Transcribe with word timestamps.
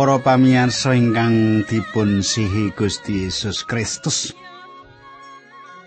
Para 0.00 0.16
pamirsa 0.16 0.96
ingkang 0.96 1.60
dipun 1.68 2.24
sihi 2.24 2.72
Gusti 2.72 3.28
Yesus 3.28 3.68
Kristus. 3.68 4.32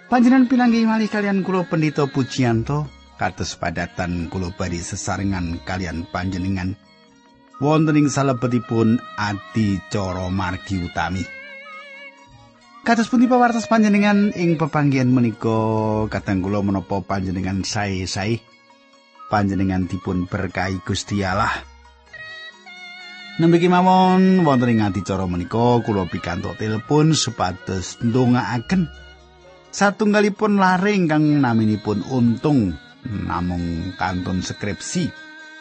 Panjenengan 0.06 0.46
pinanggih 0.46 0.86
malih 0.86 1.10
kalian 1.10 1.42
kula 1.42 1.66
Pendito 1.66 2.06
Pujiyanto 2.06 2.86
kados 3.18 3.58
padatan 3.58 4.30
kula 4.30 4.54
bari 4.54 4.78
sesarengan 4.86 5.66
kalian 5.66 6.06
panjenengan 6.14 6.78
wonten 7.58 7.98
ing 7.98 8.06
salebetipun 8.06 9.02
adicara 9.18 10.30
margi 10.30 10.86
utami. 10.86 11.26
Kados 12.86 13.10
pundi 13.10 13.26
pawartos 13.26 13.66
panjenengan 13.66 14.30
ing 14.38 14.62
pepanggihan 14.62 15.10
menika 15.10 16.06
kadang 16.14 16.46
kula 16.46 16.62
menapa 16.62 17.02
panjenengan 17.02 17.66
sae-sae 17.66 18.46
panjenengan 19.34 19.90
dipun 19.90 20.30
berkahi 20.30 20.86
Gusti 20.86 21.26
Allah. 21.26 21.73
Nembiki 23.34 23.66
mawon 23.66 24.46
wonten 24.46 24.78
ing 24.78 24.86
adicara 24.86 25.26
menika 25.26 25.82
kula 25.82 26.06
pikantuk 26.06 26.54
telepon 26.54 27.18
supados 27.18 27.98
ndongaaken. 28.06 28.86
Satunggalipun 29.74 30.62
lare 30.62 30.94
ingkang 30.94 31.42
naminipun 31.42 32.06
untung 32.14 32.78
namung 33.10 33.98
kantun 33.98 34.46
skripsi. 34.46 35.10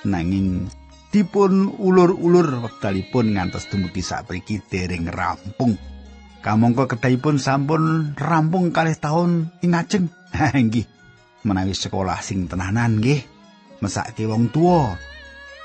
Nanging 0.05 0.69
dipun 1.17 1.73
ulur-ulur 1.81 2.61
wektalipun 2.61 3.41
ngantos 3.41 3.73
dumugi 3.73 4.05
sapriki 4.05 4.61
dereng 4.69 5.09
rampung. 5.09 5.73
Kamangka 6.45 6.93
kedahipun 6.93 7.41
sampun 7.41 8.13
rampung 8.21 8.69
kalih 8.69 9.01
taun 9.01 9.49
ing 9.65 9.73
ajeng. 9.73 10.13
Nggih. 10.69 10.85
Menawi 11.49 11.73
sekolah 11.73 12.21
sing 12.21 12.53
tenanan 12.53 13.01
nggih 13.01 13.25
mesake 13.81 14.29
wong 14.29 14.53
tuwa. 14.53 14.93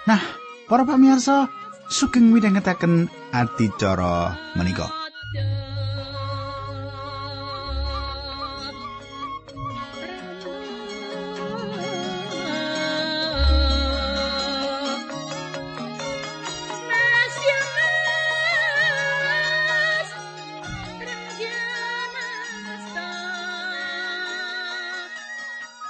Nah 0.08 0.24
para 0.72 0.88
pamirsa 0.88 1.67
sugeng 1.88 2.32
midhangetaken 2.32 3.08
adicara 3.32 4.36
menika. 4.60 4.88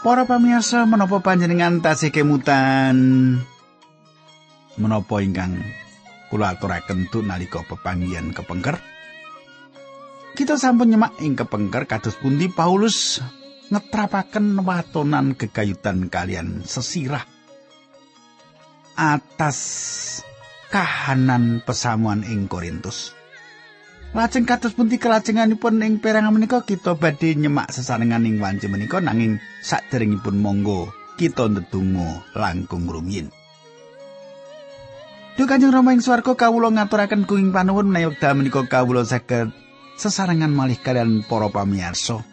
Para 0.08 0.24
pamirsa 0.24 0.88
menapa 0.88 1.20
panjenengan 1.20 1.84
tasih 1.84 2.16
kemutan 2.16 2.96
menapa 4.80 5.20
ingkang 5.20 5.60
kula 6.28 6.56
aturaken 6.56 7.08
tu 7.12 7.24
nalika 7.24 7.64
pepanggihan 7.64 8.32
kepengker. 8.36 8.80
Kita 10.38 10.54
sampun 10.54 10.94
nyemak 10.94 11.18
ing 11.24 11.34
kepengker 11.34 11.90
kados 11.90 12.20
pundi 12.20 12.46
Paulus 12.52 13.20
ngetrapaken 13.74 14.64
watonan 14.64 15.36
gegayutan 15.36 16.08
kalian 16.08 16.64
sesirah 16.64 17.26
atas 18.98 19.60
kahanan 20.74 21.62
pesamuan 21.66 22.26
ing 22.26 22.50
Korintus. 22.50 23.14
Lajeng 24.16 24.48
kados 24.50 24.74
pundi 24.74 24.98
kelajenganipun 24.98 25.84
ing 25.84 26.00
perangan 26.02 26.34
menika 26.34 26.64
kita 26.64 26.98
badhe 26.98 27.38
nyemak 27.38 27.70
sesarengan 27.70 28.26
ing 28.26 28.42
wanci 28.42 28.66
menika 28.66 28.98
nanging 29.04 29.38
saderengipun 29.62 30.42
monggo 30.42 30.90
kita 31.20 31.46
ndedonga 31.52 32.26
langkung 32.34 32.90
rumiyin. 32.90 33.37
Duh 35.38 35.46
Kanjeng 35.46 35.70
Rama 35.70 35.94
ing 35.94 36.02
swarga 36.02 36.34
kawula 36.34 36.74
ngaturaken 36.74 37.30
kuing 37.30 37.54
panuwun 37.54 37.94
menawi 37.94 38.10
wekdal 38.10 38.34
menika 38.34 38.66
kawula 38.66 39.06
saged 39.06 39.54
sesarengan 39.94 40.50
malih 40.50 40.82
kalian 40.82 41.22
para 41.30 41.46
pamirsa. 41.54 42.26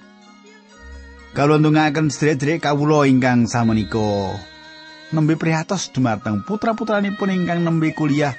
Kawula 1.36 1.60
ndongaaken 1.60 2.08
sedherek 2.08 2.64
kawula 2.64 3.04
ingkang 3.04 3.44
samenika 3.44 4.40
nembe 5.12 5.36
prihatos 5.36 5.92
dumateng 5.92 6.48
putra-putranipun 6.48 7.28
ingkang 7.28 7.60
nembe 7.60 7.92
kuliah 7.92 8.32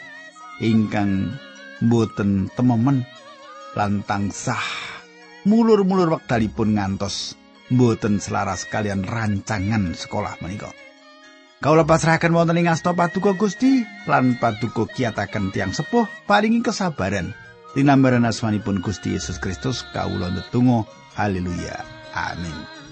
ingkang 0.58 1.38
boten 1.86 2.50
tememen 2.58 3.06
lan 3.78 4.02
tansah 4.02 4.66
mulur-mulur 5.46 6.10
wekdalipun 6.18 6.74
ngantos 6.74 7.38
boten 7.70 8.18
selaras 8.18 8.66
kalian 8.66 9.06
rancangan 9.06 9.94
sekolah 9.94 10.42
menika. 10.42 10.74
Kawula 11.64 11.88
pasrahaken 11.88 12.36
wonten 12.36 12.60
ing 12.60 12.68
asta 12.68 12.92
paduka 12.92 13.32
Gusti 13.40 13.88
lan 14.06 14.36
paduka 14.36 14.86
kiyataken 14.92 15.56
tiang 15.56 15.72
sepuh 15.72 16.04
paringi 16.28 16.60
kesabaran. 16.60 17.32
Dinambaran 17.76 18.28
asmanipun 18.28 18.84
Gusti 18.84 19.16
Yesus 19.16 19.40
Kristus 19.40 19.88
kawula 19.96 20.32
ndedonga 20.32 20.88
haleluya. 21.16 21.80
Amin. 22.16 22.85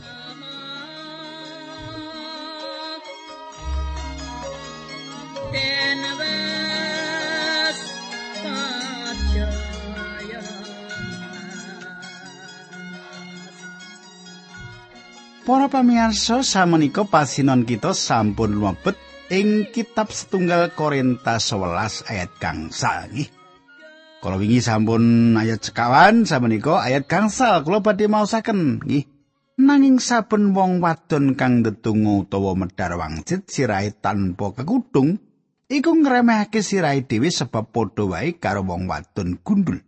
Para 15.43 15.67
pamirsa 15.67 16.39
samenika 16.39 17.03
pasinon 17.03 17.67
kita 17.67 17.91
sampun 17.91 18.63
mlebet 18.63 18.95
ing 19.27 19.67
kitab 19.75 20.07
setunggal 20.07 20.71
Korintus 20.71 21.51
11 21.51 22.07
ayat 22.07 22.31
gangsal 22.39 23.11
nggih. 23.11 23.27
Kalau 24.23 24.39
wingi 24.39 24.63
sampun 24.63 25.35
ayat 25.35 25.67
sekawan 25.67 26.23
samenika 26.23 26.79
ayat 26.79 27.11
gangsal 27.11 27.59
kula 27.67 27.83
badhe 27.83 28.07
maosaken 28.07 28.87
nggih. 28.87 29.03
Nanging 29.59 29.99
saben 29.99 30.55
wong 30.55 30.79
wadon 30.79 31.35
kang 31.35 31.59
ndedonga 31.59 32.23
utawa 32.23 32.55
medhar 32.55 32.95
wangsit 32.95 33.51
sirahe 33.51 33.91
tanpa 33.99 34.55
kekudung 34.55 35.19
iku 35.67 35.91
ngremehake 35.91 36.63
sirahe 36.63 37.03
dhewe 37.03 37.27
sebab 37.27 37.67
padha 37.67 38.07
wae 38.07 38.39
karo 38.39 38.63
wong 38.63 38.87
wadon 38.87 39.43
gundul. 39.43 39.83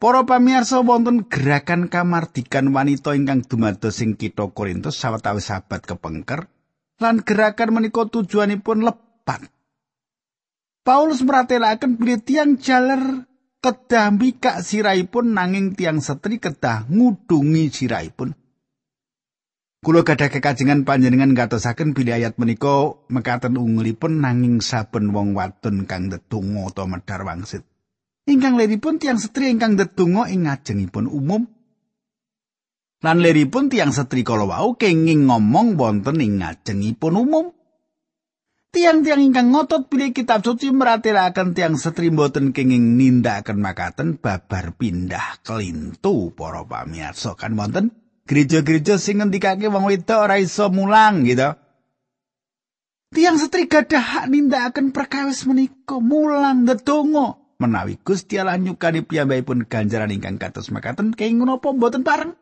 Para 0.00 0.24
pamirsa 0.24 0.80
wonten 0.80 1.28
gerakan 1.28 1.92
kamardikan 1.92 2.72
wanita 2.72 3.12
ingkang 3.12 3.44
dumados 3.44 4.00
ing 4.00 4.16
kitha 4.16 4.48
Korintus 4.48 4.96
sawetawis 4.96 5.52
sahabat 5.52 5.84
kepengker 5.84 6.48
lan 6.96 7.20
gerakan 7.20 7.76
menika 7.76 8.08
tujuanipun 8.08 8.80
lepat. 8.80 9.52
Paulus 10.80 11.20
meratelaken 11.20 12.00
bilih 12.00 12.16
tiang 12.24 12.56
jaler 12.56 13.28
kedah 13.60 14.16
mbikak 14.16 14.64
sirahipun 14.64 15.36
nanging 15.36 15.76
tiang 15.76 16.00
setri 16.00 16.40
kedah 16.40 16.88
ngudungi 16.88 17.68
sirahipun. 17.68 18.32
Kulo 19.84 20.00
gadah 20.00 20.32
kekajengan 20.32 20.88
panjenengan 20.88 21.36
ngatosaken 21.36 21.92
bilih 21.92 22.16
ayat 22.16 22.40
menika 22.40 22.96
mekaten 23.12 23.60
ungelipun 23.60 24.24
nanging 24.24 24.64
saben 24.64 25.12
wong 25.12 25.36
wadon 25.36 25.84
kang 25.84 26.08
ndedonga 26.08 26.72
utawa 26.72 26.96
medhar 26.96 27.20
wangsit. 27.20 27.68
Ingkang 28.30 28.54
leripun 28.54 29.02
tiang 29.02 29.18
setri 29.18 29.50
ingkang 29.50 29.74
ndedonga 29.74 30.30
ing 30.30 30.46
ngajengipun 30.46 31.10
umum. 31.10 31.42
Lan 33.00 33.18
leripun 33.24 33.72
tiang 33.72 33.96
setri 33.96 34.22
kala 34.22 34.44
wau 34.44 34.76
kenging 34.76 35.26
ngomong 35.26 35.74
wonten 35.80 36.20
ing 36.20 36.44
ngajengipun 36.44 37.16
umum. 37.16 37.46
Tiang-tiang 38.70 39.18
ingkang 39.18 39.50
ngotot 39.50 39.90
pilih 39.90 40.14
kitab 40.14 40.46
suci 40.46 40.70
meratelaken 40.70 41.58
tiang 41.58 41.74
setri 41.74 42.14
mboten 42.14 42.54
kenging 42.54 42.94
nindakaken 42.94 43.58
makaten 43.58 44.14
babar 44.14 44.78
pindah 44.78 45.42
kelintu 45.42 46.30
para 46.30 46.62
pamirsa. 46.62 47.34
Kan 47.34 47.58
wonten 47.58 47.90
gereja-gereja 48.30 49.00
sing 49.02 49.18
ngendikake 49.18 49.66
wong 49.66 49.90
wedok 49.90 50.30
ora 50.30 50.38
iso 50.38 50.70
mulang 50.70 51.26
gitu. 51.26 51.50
Tiang 53.10 53.42
setri 53.42 53.66
gadah 53.66 54.04
hak 54.06 54.26
nindakaken 54.30 54.94
perkawis 54.94 55.42
menika 55.50 55.98
mulang 55.98 56.62
ndedonga 56.62 57.39
menawi 57.60 58.00
Gusti 58.00 58.40
Allah 58.40 58.56
nyukani 58.56 59.04
piyambakipun 59.04 59.68
ganjaran 59.68 60.10
ingkang 60.10 60.40
kados 60.40 60.72
makaten 60.72 61.12
kenging 61.12 61.44
napa 61.44 61.70
mboten 61.70 62.02
pareng 62.02 62.32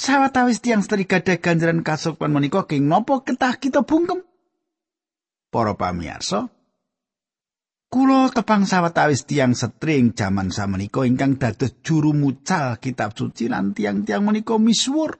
sawetawis 0.00 0.64
tiyang 0.64 0.80
setri 0.80 1.04
gadah 1.04 1.36
ganjaran 1.38 1.84
kasukuan 1.84 2.32
menika 2.32 2.64
kenging 2.64 2.88
napa 2.88 3.20
ketah 3.20 3.60
kita 3.60 3.84
bungkem 3.84 4.24
para 5.52 5.76
pamirsa 5.76 6.48
Kulo 7.88 8.28
tepang 8.28 8.68
sawetawis 8.68 9.24
tiang 9.24 9.56
setri 9.56 9.96
ing 9.96 10.12
jaman 10.12 10.52
samenika 10.52 11.08
ingkang 11.08 11.40
dados 11.40 11.80
juru 11.80 12.12
mucal 12.12 12.76
kitab 12.76 13.16
suci 13.16 13.48
lan 13.48 13.72
tiang-tiang 13.72 14.28
menika 14.28 14.60
misuwur. 14.60 15.16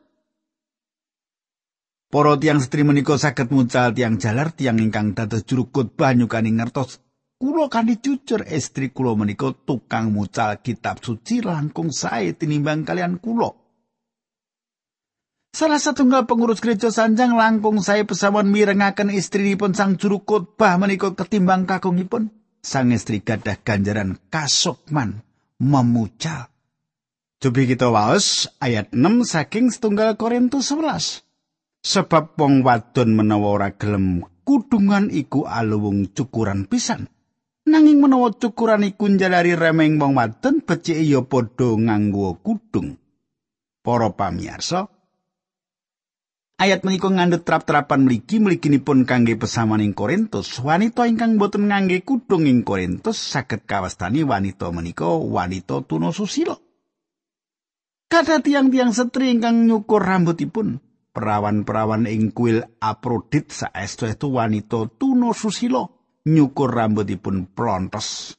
Para 2.12 2.37
tiang 2.37 2.61
setri 2.61 2.85
menika 2.85 3.17
saged 3.17 3.49
mucal 3.49 3.96
tiang 3.96 4.20
jalar 4.20 4.52
tiang 4.52 4.85
ingkang 4.85 5.17
dados 5.17 5.49
juru 5.49 5.73
khotbah 5.73 6.12
nyukani 6.12 6.61
ngertos 6.61 7.00
Kulo 7.38 7.70
kanthi 7.70 8.02
jujur 8.02 8.43
estri 8.50 8.90
kulo 8.90 9.14
menika 9.14 9.55
tukang 9.55 10.11
mucal 10.11 10.58
kitab 10.58 10.99
suci 10.99 11.38
langkung 11.38 11.94
sae 11.94 12.35
tinimbang 12.35 12.82
kalian 12.82 13.23
kulo. 13.23 13.55
Salah 15.55 15.79
satunggal 15.79 16.26
pengurus 16.26 16.58
gereja 16.58 16.90
sanjang 16.90 17.38
langkung 17.38 17.79
saya 17.79 18.02
pesawan 18.02 18.50
mirengaken 18.50 19.14
istrinipun 19.14 19.73
sang 19.73 19.94
juru 19.96 20.26
khotbah 20.26 20.76
menika 20.82 21.14
ketimbang 21.14 21.64
kakungipun. 21.64 22.35
sang 22.69 22.90
istri 22.93 23.23
gadah 23.23 23.58
ganjaran 23.62 24.19
kasukman 24.29 25.23
memucal. 25.62 26.50
Cobi 27.38 27.70
kita 27.70 27.88
waos 27.88 28.50
ayat 28.58 28.90
6 28.90 29.23
saking 29.23 29.70
setunggal 29.70 30.19
Korintus 30.19 30.75
11. 30.75 31.23
Sebab 31.87 32.35
wong 32.35 32.67
wadon 32.67 33.14
menawa 33.14 33.70
gelem 33.79 34.26
kudungan 34.43 35.06
iku 35.14 35.46
aluwung 35.46 36.11
cukuran 36.11 36.67
pisan. 36.67 37.06
Nanging 37.68 38.00
menawa 38.00 38.32
cukuran 38.32 38.80
iku 38.80 39.12
njalari 39.12 39.52
remeng 39.52 40.00
wong 40.00 40.16
wadon 40.16 40.64
becike 40.64 41.04
ya 41.04 41.20
padha 41.20 41.76
nganggo 41.76 42.40
kudung. 42.40 42.96
Para 43.84 44.08
pamirsa, 44.16 44.88
ayat 46.56 46.80
menika 46.80 47.12
ngandhut 47.12 47.44
trap-trapan 47.44 48.08
mligi 48.08 48.40
mliginipun 48.40 49.04
kangge 49.04 49.36
pesamaning 49.36 49.92
Korintus. 49.92 50.64
Wanita 50.64 51.04
ingkang 51.04 51.36
boten 51.36 51.68
ngangge 51.68 52.08
kudung 52.08 52.48
ing 52.48 52.64
Korintus 52.64 53.20
saged 53.20 53.68
kawastani 53.68 54.24
wanita 54.24 54.72
menika 54.72 55.12
wanita 55.12 55.84
tuna 55.84 56.08
susila. 56.08 56.56
Kata 58.08 58.40
tiang-tiang 58.40 58.96
setri 58.96 59.28
ingkang 59.28 59.68
nyukur 59.68 60.00
rambutipun, 60.00 60.80
perawan-perawan 61.12 62.08
ing 62.08 62.32
kuil 62.32 62.64
Aprodit 62.80 63.52
saestu 63.52 64.08
itu 64.08 64.32
wanita 64.32 64.88
tuna 64.96 65.36
susila. 65.36 65.97
Nyukur 66.28 66.69
rambutipun 66.69 67.48
plontos. 67.48 68.36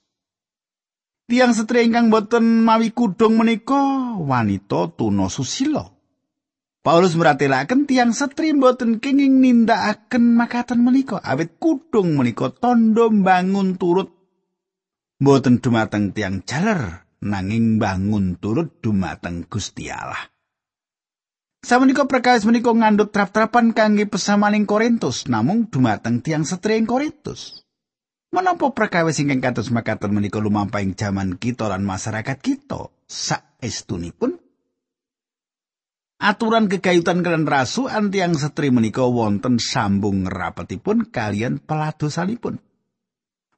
Tiang 1.29 1.53
setri 1.53 1.85
ingkang 1.85 2.09
boten 2.09 2.65
mawi 2.65 2.89
kudung 2.89 3.37
menika 3.37 4.17
wanita 4.17 4.89
tuna 4.97 5.29
susila. 5.29 5.85
Paulus 6.81 7.13
meratelaken 7.13 7.85
tiang 7.85 8.17
setri 8.17 8.49
boten 8.57 8.97
kenging 8.97 9.37
nindakaken 9.37 10.33
makaten 10.33 10.81
menika 10.81 11.21
awit 11.21 11.61
kudung 11.61 12.17
menika 12.17 12.49
tondo 12.49 13.13
bangun 13.13 13.77
turut 13.77 14.09
boten 15.21 15.61
dumateng 15.61 16.17
tiang 16.17 16.41
jaler 16.49 17.05
nanging 17.21 17.77
bangun 17.77 18.39
turut 18.41 18.81
dumateng 18.81 19.45
Gusti 19.45 19.91
Allah. 19.91 20.33
Samenika 21.59 22.07
perkawis 22.07 22.47
menika 22.47 22.71
ngandhut 22.71 23.11
trap-trapan 23.11 23.75
kangge 23.75 24.07
pesamaning 24.07 24.63
Korintus 24.63 25.27
namung 25.27 25.67
dumateng 25.67 26.23
tiang 26.23 26.47
setri 26.47 26.79
ing 26.79 26.87
Korintus. 26.87 27.68
Menapa 28.29 28.69
perkawis 28.69 29.17
ingkang 29.25 29.41
kados 29.41 29.73
makaten 29.73 30.13
menika 30.13 30.37
lumampahing 30.37 30.93
jaman 30.93 31.41
kita 31.41 31.65
lan 31.65 31.81
masyarakat 31.81 32.37
kita 32.37 32.93
saestunipun? 33.09 34.37
Aturan 36.19 36.69
kegayutan 36.69 37.25
kalian 37.25 37.49
rasu 37.49 37.89
antiang 37.89 38.37
setri 38.37 38.69
menika 38.69 39.01
wonten 39.07 39.57
sambung 39.57 40.29
rapetipun 40.29 41.09
kalian 41.09 41.57
peladosanipun. 41.57 42.61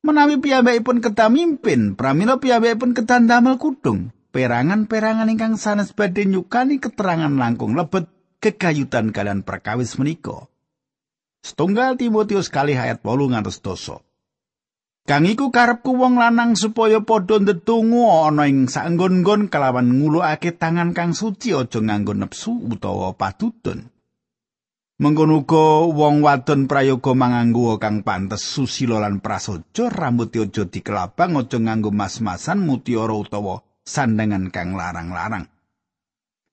Menawi 0.07 0.39
piyambakipun 0.39 1.03
kedah 1.03 1.27
mimpin, 1.27 1.99
pramila 1.99 2.39
piyambakipun 2.39 2.95
damel 3.27 3.59
kudung. 3.59 4.15
Perangan-perangan 4.31 5.27
ingkang 5.27 5.59
sanes 5.59 5.91
badhe 5.91 6.23
nyukani 6.23 6.79
keterangan 6.79 7.35
langkung 7.35 7.75
lebet 7.75 8.07
kegayutan 8.39 9.11
kalian 9.11 9.43
perkawis 9.43 9.99
menika. 9.99 10.47
Setunggal 11.43 11.99
Timotius 11.99 12.47
kali 12.47 12.79
ayat 12.79 13.03
8 13.03 13.27
ngantos. 13.27 13.59
Kang 15.01 15.25
iku 15.25 15.49
karepku 15.49 15.97
wong 15.97 16.21
lanang 16.21 16.53
supaya 16.53 17.01
padha 17.01 17.41
ndedonga 17.41 18.29
ana 18.29 18.45
ing 18.45 18.69
sanggon-nggon 18.69 19.49
kelawan 19.49 19.89
ngulukake 19.97 20.53
tangan 20.53 20.93
kang 20.93 21.17
suci 21.17 21.57
aja 21.57 21.81
nganggo 21.81 22.13
nepsu 22.13 22.69
utawa 22.69 23.17
padudon. 23.17 23.89
Mengkono 25.01 25.41
uga 25.41 25.89
wong 25.89 26.21
wadon 26.21 26.69
prayoga 26.69 27.17
manganggo 27.17 27.81
kang 27.81 28.05
pantes 28.05 28.45
susila 28.45 29.01
lan 29.01 29.17
prasaja 29.17 29.89
rambut 29.89 30.29
aja 30.37 30.69
dikelabang 30.69 31.33
aja 31.41 31.57
nganggo 31.57 31.89
mas-masan 31.89 32.61
mutiara 32.61 33.17
utawa 33.17 33.65
sandangan 33.81 34.53
kang 34.53 34.77
larang-larang. 34.77 35.49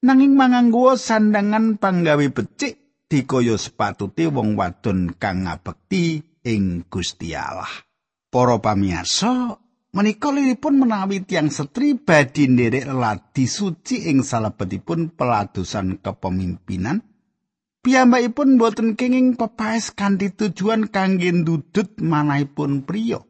Nanging 0.00 0.32
manganggo 0.32 0.96
sandangan 0.96 1.76
panggawe 1.76 2.26
becik 2.32 3.04
dikaya 3.12 3.60
sepatute 3.60 4.32
wong 4.32 4.56
wadon 4.56 5.12
kang 5.20 5.44
ngabekti 5.44 6.24
ing 6.48 6.88
Gusti 6.88 7.36
Allah. 7.36 7.87
Para 8.28 8.60
pamirsa, 8.60 9.56
menika 9.96 10.28
liripun 10.28 10.84
menawi 10.84 11.24
tiang 11.24 11.48
setri 11.48 11.96
badhe 11.96 12.44
nderek 12.44 12.84
ladi 12.92 13.48
suci 13.48 14.04
ing 14.12 14.20
salebetipun 14.20 15.16
peladosan 15.16 15.96
kepemimpinan. 16.04 17.00
Piyambakipun 17.80 18.60
boten 18.60 19.00
kenging 19.00 19.40
pepaes 19.40 19.96
kanthi 19.96 20.28
tujuan 20.36 20.92
kangge 20.92 21.32
ndudut 21.32 21.96
manahipun 22.04 22.84
priya. 22.84 23.24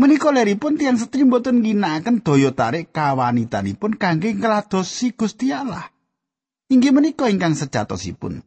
Menika 0.00 0.32
liripun 0.32 0.80
tiang 0.80 0.96
setri 0.96 1.28
boten 1.28 1.60
ginakaken 1.60 2.24
daya 2.24 2.56
tarik 2.56 2.88
kawanitanipun 2.96 4.00
kangge 4.00 4.32
ngladosi 4.32 5.12
Gusti 5.12 5.52
Allah. 5.52 5.92
Inggih 6.72 6.96
menika 6.96 7.28
ingkang 7.28 7.52
sejatosipun. 7.52 8.40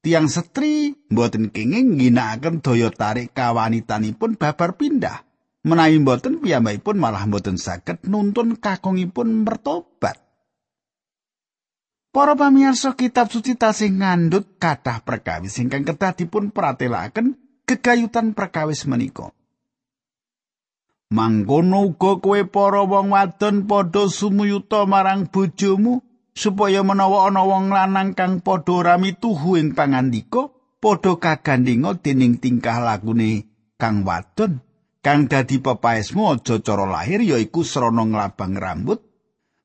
Tiang 0.00 0.32
setri 0.32 0.96
mboten 1.12 1.52
kenging 1.52 2.00
ngginakaken 2.00 2.64
daya 2.64 2.88
tarik 2.88 3.36
kawanitanipun 3.36 4.40
babar 4.40 4.76
pindah 4.80 5.24
menawi 5.64 6.00
mboten 6.00 6.40
piyambakipun 6.40 6.96
malah 6.96 7.28
mboten 7.28 7.60
saged 7.60 8.00
nuntun 8.08 8.56
kakungipun 8.56 9.44
mertobat 9.44 10.30
Para 12.10 12.34
pamirsa 12.34 12.98
kitab 12.98 13.30
suci 13.30 13.54
tasih 13.54 13.94
ngandhut 13.94 14.58
kathah 14.58 14.98
perkawis 15.06 15.62
ingkang 15.62 15.86
kedah 15.86 16.18
dipun 16.18 16.50
pratelaken 16.50 17.38
kegayutan 17.62 18.34
perkawis 18.34 18.82
menika. 18.90 19.30
Mangkono 21.14 21.86
uga 21.86 22.18
kowe 22.18 22.42
para 22.50 22.82
wong 22.82 23.14
wadon 23.14 23.62
padha 23.70 24.10
sumuyuta 24.10 24.90
marang 24.90 25.30
bojomu 25.30 26.02
supaya 26.34 26.80
menawa 26.86 27.28
ana 27.28 27.42
wong 27.44 27.74
lanang 27.74 28.14
kang 28.14 28.40
padha 28.40 28.72
ora 28.72 28.94
mituhu 28.96 29.58
ing 29.58 29.74
pangandika 29.76 30.50
padha 30.80 31.18
kagandhinga 31.18 32.00
dening 32.00 32.40
tingkah 32.40 32.80
lakune 32.80 33.50
kang 33.80 34.02
wadon. 34.06 34.62
Kang 35.00 35.32
dadi 35.32 35.56
pepaesmu 35.64 36.28
aja 36.28 36.60
cara 36.60 36.84
lahir 36.84 37.24
yaiku 37.24 37.64
srana 37.64 38.04
nglabang 38.04 38.52
rambut 38.52 39.00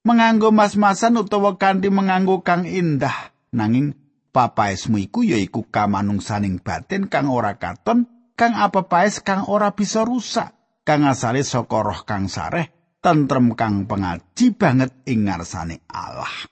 menganggo 0.08 0.48
mas-masan 0.56 1.20
utawa 1.20 1.60
kanthi 1.60 1.92
menganggo 1.92 2.40
kang 2.40 2.64
indah. 2.64 3.36
Nanging 3.52 4.00
papaesmu 4.32 4.96
iku 5.00 5.28
yaiku 5.28 5.68
kamanungsaning 5.68 6.64
batin 6.64 7.12
kang 7.12 7.28
ora 7.28 7.56
katon 7.56 8.08
kang 8.36 8.52
apa 8.52 8.92
paes 8.92 9.24
kang 9.24 9.48
ora 9.48 9.72
bisa 9.72 10.04
rusak 10.04 10.52
kang 10.84 11.08
asale 11.08 11.40
saka 11.40 11.80
roh 11.80 12.04
kang 12.04 12.28
sareh 12.28 12.68
tentrem 13.00 13.56
kang 13.56 13.88
pengaji 13.88 14.52
banget 14.52 14.92
ing 15.08 15.32
ngarsane 15.32 15.88
Allah 15.88 16.52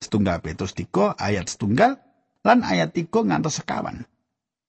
setunggal 0.00 0.40
Petrus 0.40 0.72
3 0.72 1.20
ayat 1.20 1.46
setunggal 1.46 2.00
lan 2.40 2.64
ayat 2.64 2.96
3 2.96 3.12
ngantos 3.12 3.60
sekawan. 3.60 4.08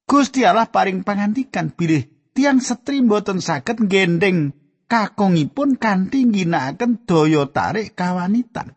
Gusti 0.03 0.43
Allah 0.43 0.67
paring 0.67 1.07
pangantikan 1.07 1.71
bilih 1.71 2.03
tiang 2.35 2.59
setri 2.59 2.99
mboten 2.99 3.39
saged 3.39 3.87
gendeng 3.87 4.51
kakungipun 4.91 5.79
kanthi 5.79 6.27
ngginakaken 6.27 7.07
daya 7.07 7.47
tarik 7.47 7.95
kawanitan. 7.95 8.75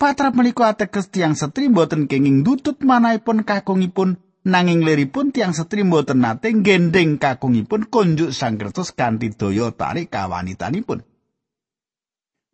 Patrap 0.00 0.32
menika 0.34 0.72
ateges 0.72 1.12
tiang 1.12 1.36
setri 1.36 1.68
mboten 1.68 2.08
kenging 2.08 2.42
dutut 2.42 2.80
manahipun 2.80 3.44
kakungipun 3.44 4.16
nanging 4.48 4.82
liripun 4.82 5.36
tiang 5.36 5.52
setri 5.52 5.84
mboten 5.84 6.24
nate 6.24 6.48
gendeng 6.64 7.20
kakungipun 7.20 7.92
konjuk 7.92 8.32
Sang 8.32 8.56
Kristus 8.56 8.96
kanthi 8.96 9.36
daya 9.36 9.68
tarik 9.68 10.08
kawanitanipun. 10.08 11.04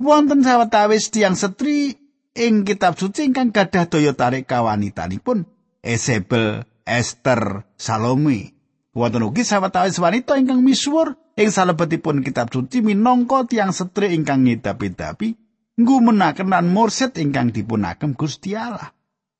Wonten 0.02 0.43
sawetawis 0.43 1.14
tiang 1.14 1.38
setri 1.38 2.08
ing 2.38 2.62
kitab 2.62 2.95
suci 2.95 3.26
ingkang 3.26 3.50
gadah 3.50 3.90
daya 3.90 4.14
tarik 4.14 4.47
kawanitanipun 4.47 5.50
Isabel, 5.83 6.66
Esther, 6.87 7.66
Salome. 7.75 8.54
Wonten 8.95 9.26
ugi 9.26 9.47
sawetawis 9.47 9.99
wanita 10.02 10.38
ingkang 10.38 10.62
misuwur 10.62 11.18
ing 11.38 11.50
salebetipun 11.54 12.23
kitab 12.26 12.50
suci 12.50 12.83
minangka 12.83 13.47
tiang 13.47 13.71
setri 13.71 14.14
ingkang 14.14 14.42
ngedapi-dapi 14.42 15.38
nggumenaken 15.78 16.50
lan 16.50 16.66
mursid 16.71 17.14
ingkang 17.14 17.54
dipunagem 17.54 18.18
Gusti 18.18 18.59
Allah. 18.59 18.90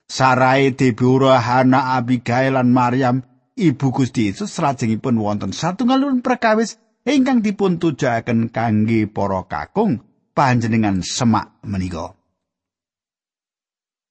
Sarai 0.09 0.73
Deborah, 0.73 1.43
Hana, 1.43 1.99
Abigail 1.99 2.55
lan 2.55 2.71
Maryam 2.71 3.21
ibu 3.59 3.91
Gusti 3.91 4.31
Yesus 4.31 4.55
salajengipun 4.55 5.19
wonten 5.19 5.51
satunggalipun 5.51 6.23
perkawis 6.23 6.79
ingkang 7.03 7.43
dipun 7.43 7.83
tujuaken 7.83 8.55
kangge 8.55 9.11
para 9.11 9.43
kakung 9.51 10.07
panjenengan 10.39 11.03
semak 11.03 11.59
menika. 11.67 12.18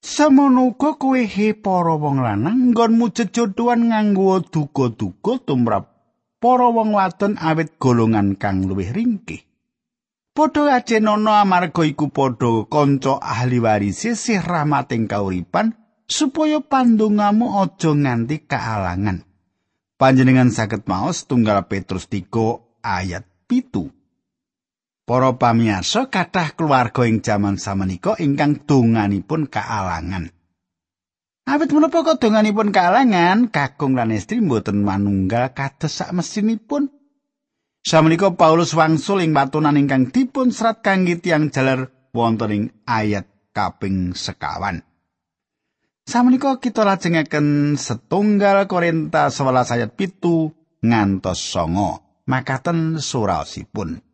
Samono 0.02 0.70
uga 0.70 0.94
kowe 0.94 1.22
he 1.26 1.54
para 1.58 1.98
wong 1.98 2.22
lanang 2.22 2.72
nggonmu 2.72 3.10
jejodhoan 3.16 3.90
nganggo 3.90 4.46
duga-duga 4.46 5.42
tumrap 5.42 5.86
para 6.38 6.70
wong 6.70 6.94
wadon 6.94 7.34
awit 7.42 7.82
golongan 7.82 8.38
kang 8.38 8.70
luwih 8.70 8.94
ringkih. 8.94 9.42
Padha 10.38 10.78
ajenana 10.78 11.42
amarga 11.42 11.82
iku 11.82 12.14
padha 12.14 12.70
kanca 12.70 13.18
ahli 13.18 13.58
waris 13.58 14.06
sih 14.06 14.38
rahmating 14.38 15.10
kauripan 15.10 15.74
supaya 16.06 16.62
pandongamu 16.62 17.58
aja 17.58 17.92
nganti 17.98 18.46
kaalangan. 18.46 19.26
Panjenengan 19.98 20.54
saged 20.54 20.86
maos 20.86 21.26
tunggal 21.26 21.66
Petrus 21.66 22.06
3 22.06 22.30
ayat 22.86 23.26
pitu. 23.50 23.97
Para 25.08 25.40
pamirsa 25.40 26.12
kathah 26.12 26.52
keluarga 26.52 27.08
ing 27.08 27.24
jaman 27.24 27.56
samenika 27.56 28.20
ingkang 28.20 28.68
donganipun 28.68 29.48
kaalangan. 29.48 30.36
Awit 31.48 31.72
menapa 31.72 32.04
kok 32.04 32.20
donganipun 32.20 32.76
kaalangan, 32.76 33.48
kakung 33.48 33.96
lan 33.96 34.12
istri 34.12 34.44
mboten 34.44 34.84
manunggal 34.84 35.56
kados 35.56 36.04
sak 36.04 36.12
mesinipun. 36.12 36.92
Samenika 37.88 38.36
Paulus 38.36 38.76
wangsul 38.76 39.24
ing 39.24 39.32
watunan 39.32 39.80
ingkang 39.80 40.12
dipun 40.12 40.52
serat 40.52 40.84
kangge 40.84 41.24
tiyang 41.24 41.56
jaler 41.56 41.88
wonten 42.12 42.52
ing 42.52 42.64
ayat 42.84 43.32
kaping 43.56 44.12
sekawan. 44.12 44.84
Samenika 46.04 46.60
kita 46.60 46.84
lajengaken 46.84 47.80
setunggal 47.80 48.68
Korintus 48.68 49.40
11 49.40 49.72
ayat 49.72 49.92
pitu 49.96 50.52
ngantos 50.84 51.40
songo 51.40 52.24
makaten 52.28 53.00
suraosipun. 53.00 54.07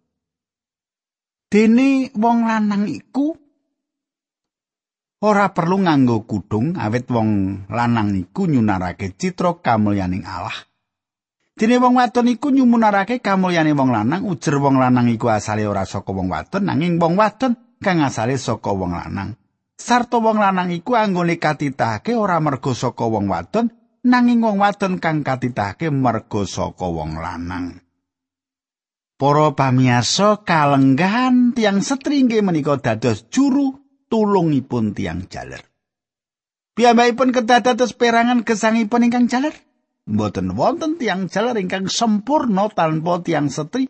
Dene 1.53 2.09
wong 2.17 2.49
lanang 2.49 2.89
iku 2.89 3.29
ora 5.21 5.53
perlu 5.53 5.85
nganggo 5.85 6.25
kudung 6.25 6.73
awit 6.73 7.05
wong 7.13 7.29
lanang 7.69 8.17
iku 8.17 8.49
nyunarake 8.49 9.13
citra 9.13 9.61
kamulyaning 9.61 10.25
Allah. 10.25 10.65
Dene 11.53 11.77
wong 11.77 12.01
wadon 12.01 12.33
iku 12.33 12.49
nyumunarake 12.49 13.21
kamulyane 13.21 13.77
wong 13.77 13.93
lanang, 13.93 14.25
ujer 14.25 14.57
wong 14.57 14.81
lanang 14.81 15.13
iku 15.13 15.29
asale 15.29 15.69
ora 15.69 15.85
saka 15.85 16.09
wong 16.09 16.25
wadon 16.25 16.65
nanging 16.65 16.97
wong 16.97 17.21
wadon 17.21 17.53
kang 17.85 18.01
asale 18.01 18.41
saka 18.41 18.73
wong 18.73 18.97
lanang. 18.97 19.37
Sarta 19.77 20.17
wong 20.17 20.41
lanang 20.41 20.73
iku 20.73 20.97
anggone 20.97 21.37
katitahake 21.37 22.17
ora 22.17 22.41
mergo 22.41 22.73
saka 22.73 23.05
wong 23.05 23.29
wadon 23.29 23.69
nanging 24.01 24.41
wong 24.41 24.57
wadon 24.57 24.97
kang 24.97 25.21
katitahake 25.21 25.93
mergo 25.93 26.49
saka 26.49 26.89
wong 26.89 27.21
lanang. 27.21 27.77
Para 29.23 29.55
pamiyarsa 29.55 30.43
kalenggahan 30.43 31.55
tiang 31.55 31.79
setri 31.79 32.27
nggih 32.27 32.43
menika 32.43 32.75
dados 32.75 33.23
juru 33.31 33.79
tulungipun 34.11 34.91
tiang 34.91 35.31
jaler. 35.31 35.63
Piyambakipun 36.75 37.31
kedah 37.31 37.63
dados 37.63 37.95
perangan 37.95 38.43
gesangipun 38.43 39.07
ingkang 39.07 39.31
jaler. 39.31 39.55
Mboten 40.11 40.51
wonten 40.59 40.99
tiang 40.99 41.31
jaler 41.31 41.55
ingkang 41.55 41.87
sempurna 41.87 42.67
tanpa 42.67 43.23
tiang 43.23 43.47
setri. 43.47 43.87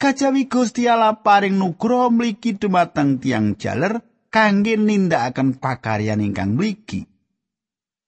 Kajawi 0.00 0.48
Gusti 0.48 0.88
Allah 0.88 1.20
paring 1.20 1.60
nugroho 1.60 2.08
mligi 2.08 2.56
dumateng 2.56 3.20
tiang 3.20 3.60
jaler 3.60 4.00
kangge 4.32 4.80
nindakaken 4.80 5.60
pakaryan 5.60 6.24
ingkang 6.24 6.56
mligi. 6.56 7.04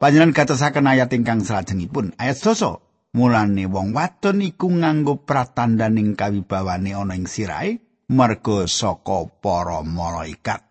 Panjenengan 0.00 0.32
gatosaken 0.32 0.88
ayat 0.88 1.12
ingkang 1.12 1.44
salajengipun 1.44 2.16
ayat 2.16 2.40
12. 2.40 2.91
Mulane 3.12 3.68
wong 3.68 3.92
wadon 3.92 4.40
iku 4.40 4.72
nganggo 4.72 5.20
pratandaning 5.28 6.16
kawibawane 6.16 6.96
ana 6.96 7.12
ing 7.12 7.28
sirahe 7.28 7.76
merga 8.08 8.64
saka 8.64 9.28
para 9.28 9.84
malaikat. 9.84 10.64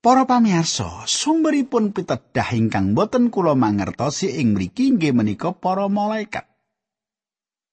Para 0.00 0.24
pamirsa, 0.24 1.04
sumberipun 1.04 1.92
pitedah 1.92 2.48
ingkang 2.56 2.96
boten 2.96 3.28
kula 3.28 3.52
mangertosi 3.52 4.40
ing 4.40 4.56
mriki 4.56 4.96
inggih 4.96 5.12
menika 5.12 5.52
para 5.52 5.84
malaikat. 5.88 6.48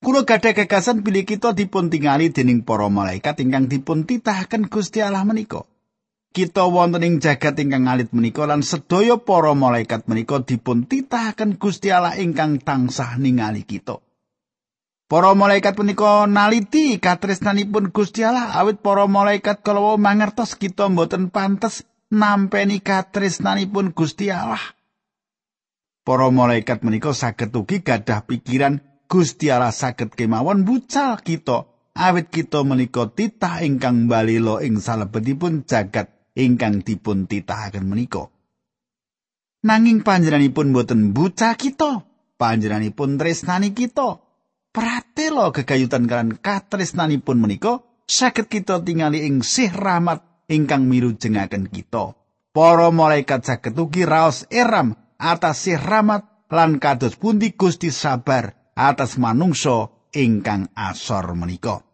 Kula 0.04 0.28
gadah 0.28 0.52
gagasan 0.52 1.00
bilih 1.00 1.24
kita 1.24 1.56
dipun 1.56 1.88
tingali 1.88 2.28
dening 2.28 2.68
para 2.68 2.92
malaikat 2.92 3.40
ingkang 3.40 3.72
dipun 3.72 4.04
titahaken 4.04 4.68
Gusti 4.68 5.00
Allah 5.00 5.24
menika. 5.24 5.71
Kita 6.32 6.64
wonten 6.72 7.04
ing 7.04 7.20
jagat 7.20 7.60
ingkang 7.60 7.92
alit 7.92 8.16
menika 8.16 8.48
lan 8.48 8.64
sedaya 8.64 9.20
para 9.20 9.52
malaikat 9.52 10.08
menika 10.08 10.40
dipun 10.40 10.88
titahaken 10.88 11.60
Gusti 11.60 11.92
Allah 11.92 12.16
ingkang 12.16 12.64
tansah 12.64 13.20
ningali 13.20 13.68
kita. 13.68 14.00
Para 15.12 15.36
malaikat 15.36 15.76
menika 15.76 16.24
naliti 16.24 16.96
katresnanipun 16.96 17.92
Gusti 17.92 18.24
Allah 18.24 18.56
awit 18.56 18.80
para 18.80 19.04
malaikat 19.12 19.60
kalawa 19.60 20.00
mangertos 20.00 20.56
kita 20.56 20.88
mboten 20.88 21.28
pantes 21.28 21.84
nampeni 22.08 22.80
katresnanipun 22.80 23.92
Gusti 23.92 24.32
Allah. 24.32 24.64
Para 26.08 26.32
malaikat 26.32 26.80
menika 26.88 27.12
saged 27.12 27.52
ugi 27.52 27.84
gadah 27.84 28.24
pikiran 28.24 28.80
Gusti 29.12 29.52
Allah 29.52 29.76
saged 29.76 30.16
kemawon 30.16 30.64
bucal 30.64 31.20
kita 31.20 31.68
awit 31.92 32.32
kita 32.32 32.64
menika 32.64 33.12
titah 33.12 33.60
ingkang 33.68 34.08
balilo 34.08 34.64
ing 34.64 34.80
salebetipun 34.80 35.68
jagat 35.68 36.21
ingkang 36.36 36.84
dipun 36.84 37.28
titahaken 37.28 37.86
menika. 37.88 38.32
Nanging 39.62 40.02
panjenenganipun 40.02 40.74
boten 40.74 41.14
buta 41.14 41.54
kita, 41.54 42.02
panjenenganipun 42.42 43.22
tresnani 43.22 43.78
kita. 43.78 44.18
Pratela 44.72 45.52
gegayutan 45.52 46.08
kan 46.08 46.32
katresnanipun 46.40 47.44
menika 47.44 47.84
saged 48.08 48.48
kita 48.48 48.80
tingali 48.80 49.28
ing 49.28 49.44
sih 49.44 49.68
rahmat 49.68 50.48
ingkang 50.48 50.88
mirujengaken 50.88 51.68
kita. 51.68 52.16
Para 52.56 52.88
malaikat 52.90 53.44
saged 53.44 53.76
ugi 53.76 54.08
raos 54.08 54.48
eram 54.48 54.96
atas 55.20 55.68
sih 55.68 55.76
rahmat 55.76 56.48
lan 56.50 56.80
kados 56.80 57.20
pundi 57.20 57.54
Gusti 57.54 57.92
sabar 57.92 58.56
atas 58.74 59.20
manungsa 59.20 59.92
ingkang 60.16 60.72
asor 60.74 61.36
menika. 61.36 61.91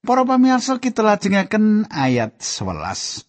Para 0.00 0.24
pamirsa 0.24 0.80
kita 0.80 1.04
lajengaken 1.04 1.84
ayat 1.92 2.40
11. 2.40 3.28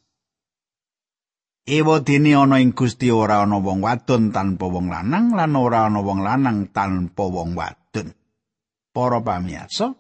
Ewa 1.68 2.00
dene 2.00 2.32
ana 2.32 2.64
ing 2.64 2.72
Gusti 2.72 3.12
ora 3.12 3.44
ana 3.44 3.60
wong 3.60 3.84
wadon 3.84 4.32
tanpa 4.32 4.72
wong 4.72 4.88
lanang 4.88 5.36
lan 5.36 5.52
ora 5.60 5.92
ana 5.92 6.00
wong 6.00 6.24
lanang 6.24 6.72
tanpa 6.72 7.28
wong 7.28 7.60
wadon. 7.60 8.16
Para 8.96 9.20
pamirsa, 9.20 10.00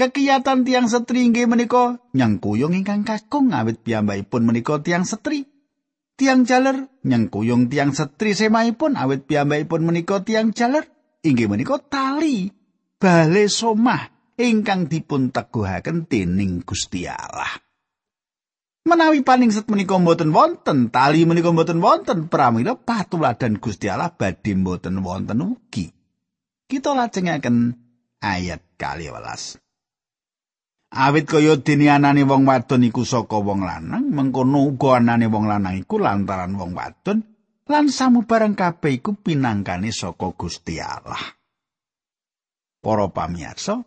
kekiyatan 0.00 0.64
tiang 0.64 0.88
setri 0.88 1.28
inggih 1.28 1.52
menika 1.52 2.00
nyangkuyung 2.16 2.72
ingkang 2.72 3.04
kakung 3.04 3.52
awit 3.52 3.84
piyambakipun 3.84 4.40
menika 4.40 4.80
tiang 4.80 5.04
setri. 5.04 5.44
Tiang 6.16 6.48
jaler 6.48 6.88
nyangkuyung 7.04 7.68
tiang 7.68 7.92
setri 7.92 8.32
semaipun 8.32 8.96
awit 8.96 9.28
piyambakipun 9.28 9.84
menika 9.84 10.24
tiang 10.24 10.56
jaler 10.56 10.88
inggih 11.20 11.44
menika 11.44 11.76
tali 11.76 12.48
bale 12.96 13.52
somah 13.52 14.13
ingkang 14.38 14.90
dipun 14.90 15.30
teguhaken 15.30 16.10
dening 16.10 16.62
Gusti 16.66 17.06
Allah. 17.06 17.60
Menawi 18.84 19.24
paningset 19.24 19.64
menika 19.72 19.96
mboten 19.96 20.28
wonten, 20.28 20.92
tali 20.92 21.24
menika 21.24 21.48
mboten 21.48 21.80
wonten, 21.80 22.28
pramila 22.28 22.76
patuladan 22.76 23.56
Gusti 23.56 23.88
Allah 23.88 24.12
badhe 24.12 24.52
mboten 24.52 25.00
wonten 25.00 25.40
ugi. 25.40 25.88
Kita 26.68 26.92
lajengaken 26.92 27.72
ayat 28.20 28.60
12. 28.76 29.64
Awit 30.94 31.26
kaya 31.26 31.58
dene 31.58 31.90
anane 31.90 32.22
wong 32.22 32.46
wadon 32.46 32.86
iku 32.86 33.02
saka 33.02 33.40
wong 33.40 33.66
lanang, 33.66 34.14
mengkono 34.14 34.68
uga 34.68 35.02
anane 35.02 35.26
wong 35.26 35.48
lanang 35.50 35.80
iku 35.80 35.98
lantaran 35.98 36.54
wong 36.54 36.70
wadon 36.76 37.18
lan 37.64 37.88
samubarang 37.88 38.54
kabeh 38.54 39.00
iku 39.00 39.16
pinangkane 39.16 39.90
saka 39.90 40.30
Gusti 40.36 40.78
Allah. 40.78 41.18
Para 42.84 43.08
pamirsa, 43.08 43.80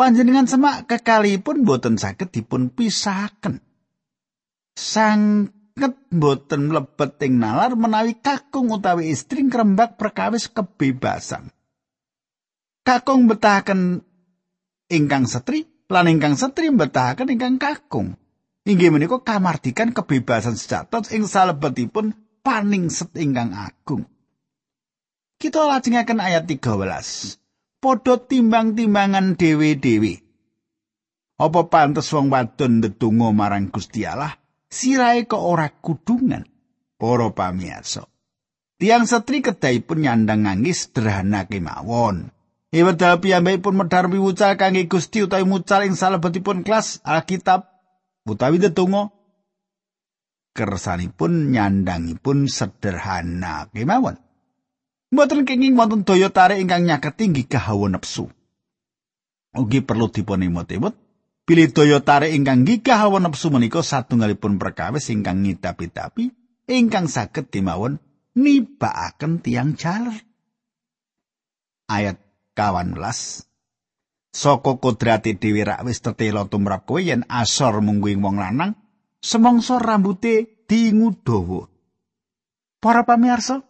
panjenengan 0.00 0.48
semak 0.48 0.88
kekalipun 0.88 1.60
boten 1.68 2.00
saged 2.00 2.32
dipun 2.32 2.72
pisahaken. 2.72 3.60
Sangket 4.72 6.08
boten 6.08 6.72
mlebet 6.72 7.20
ing 7.20 7.36
nalar 7.36 7.76
menawi 7.76 8.16
kakung 8.16 8.72
utawi 8.72 9.12
istri 9.12 9.44
ngrembak 9.44 10.00
perkawis 10.00 10.48
kebebasan. 10.48 11.52
Kakung 12.80 13.28
betahaken 13.28 14.00
ingkang 14.88 15.28
setri 15.28 15.68
lan 15.92 16.08
ingkang 16.08 16.40
setri 16.40 16.72
betahaken 16.72 17.36
ingkang 17.36 17.60
kakung. 17.60 18.16
Inggih 18.64 18.88
menika 18.88 19.20
kamardikan 19.20 19.92
kebebasan 19.92 20.56
sejatos 20.56 21.12
ing 21.12 21.28
salebetipun 21.28 22.16
paningset 22.40 23.12
ingkang 23.20 23.52
agung. 23.52 24.08
Kita 25.36 25.68
lajengaken 25.68 26.20
ayat 26.24 26.48
13. 26.48 27.39
Padha 27.80 28.20
timbang-timbangan 28.20 29.34
dhewe-dhewe. 29.40 30.20
Apa 31.40 31.60
pantes 31.72 32.12
wong 32.12 32.28
wadon 32.28 32.84
ndedonga 32.84 33.32
marang 33.32 33.72
Gusti 33.72 34.04
Allah, 34.04 34.36
sirahe 34.68 35.24
kok 35.24 35.40
ora 35.40 35.72
kudungan? 35.72 36.44
Para 37.00 37.32
pamirsa. 37.32 38.04
Tiang 38.76 39.08
setri 39.08 39.40
kedahipun 39.40 40.04
nyandang 40.04 40.44
ngangge 40.44 40.76
sederhana 40.76 41.48
kemawon. 41.48 42.28
Iwedal 42.68 43.24
piyambakipun 43.24 43.76
medhar 43.76 44.06
miwucal 44.12 44.60
kangge 44.60 44.84
Gusti 44.84 45.24
utawi 45.24 45.48
mucal 45.48 45.88
ing 45.88 45.96
salebetipun 45.96 46.60
kelas 46.60 47.00
Alkitab 47.00 47.72
utawi 48.28 48.60
ndedonga. 48.60 49.08
Kersanipun 50.52 51.56
nyandangipun 51.56 52.52
sederhana 52.52 53.72
kemawon. 53.72 54.20
Mboten 55.10 55.42
kenging 55.42 55.74
wonten 55.74 56.06
daya 56.06 56.30
tarik 56.30 56.62
ingkang 56.62 56.86
nyaketi 56.86 57.26
inggih 57.26 57.50
hawa 57.58 57.90
nepsu. 57.90 58.30
Ugi 59.58 59.82
perlu 59.82 60.06
dipun 60.06 60.46
imut-imut 60.46 60.94
pilih 61.42 61.74
daya 61.74 61.98
tarik 61.98 62.30
ingkang 62.30 62.62
gigah 62.62 63.02
hawa 63.02 63.18
nepsu 63.18 63.50
menika 63.50 63.82
satunggalipun 63.82 64.62
perkawis 64.62 65.10
ingkang 65.10 65.42
ngidapi-dapi 65.42 66.30
ingkang 66.70 67.10
saged 67.10 67.50
dimawon 67.50 67.98
nibakaken 68.38 69.42
tiang 69.42 69.74
jaler. 69.74 70.14
Ayat 71.90 72.22
18 72.54 72.94
saka 74.30 74.78
kodrate 74.78 75.34
dhewe 75.34 75.66
rak 75.66 75.82
wis 75.82 75.98
tetelo 75.98 76.46
tumrap 76.46 76.86
kowe 76.86 77.02
yen 77.02 77.26
asor 77.26 77.82
mungguing 77.82 78.22
wong 78.22 78.38
lanang 78.38 78.78
semongso 79.18 79.82
rambuté 79.82 80.62
dingu 80.70 81.18
dawa 81.26 81.66
para 82.78 83.02
pamirsa 83.02 83.66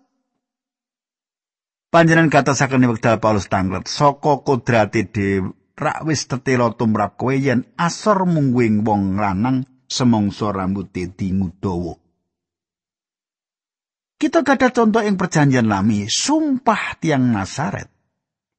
panjenengan 1.90 2.30
gatosaken 2.30 2.86
wekdal 2.86 3.18
Paulus 3.18 3.50
tanglet 3.50 3.90
saka 3.90 4.40
kodrate 4.46 5.10
dhewe 5.10 5.52
rak 5.74 6.06
wis 6.06 6.30
tetelo 6.30 6.72
tumrap 6.78 7.18
kowe 7.18 7.34
yen 7.34 7.66
asor 7.74 8.24
mungguing 8.24 8.86
wong 8.86 9.18
lanang 9.18 9.66
dawa 11.60 11.94
Kita 14.20 14.44
gada 14.44 14.68
contoh 14.70 15.00
ing 15.00 15.16
perjanjian 15.16 15.66
lami, 15.66 16.06
sumpah 16.06 17.00
tiang 17.00 17.32
Nasaret. 17.32 17.88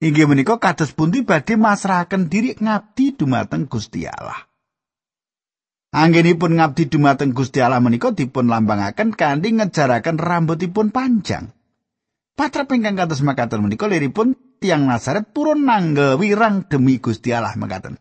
Inggih 0.01 0.25
menika 0.25 0.57
kados 0.57 0.97
pundi 0.97 1.21
badhe 1.21 1.53
masrahaken 1.55 2.25
diri 2.25 2.57
ngabdi 2.57 3.13
dumateng 3.13 3.69
Gusti 3.69 4.09
Allah. 4.09 4.49
Anggenipun 5.93 6.57
ngabdi 6.57 6.89
dumateng 6.89 7.37
Gusti 7.37 7.61
Allah 7.61 7.77
menika 7.77 8.09
dipun 8.09 8.49
lambangaken 8.49 9.13
kanthi 9.13 9.53
ngejaraken 9.53 10.17
rambutipun 10.17 10.89
panjang. 10.89 11.53
Patrap 12.35 12.71
ingkang 12.73 12.97
kados 12.97 13.21
makaten 13.21 13.61
menika 13.61 13.85
liripun 13.85 14.33
tiang 14.57 14.87
Nasaret 14.87 15.35
turun 15.35 15.67
nanggel 15.67 16.15
wirang 16.17 16.65
demi 16.65 16.97
Gusti 16.97 17.35
Allah 17.35 17.53
makaten. 17.57 17.99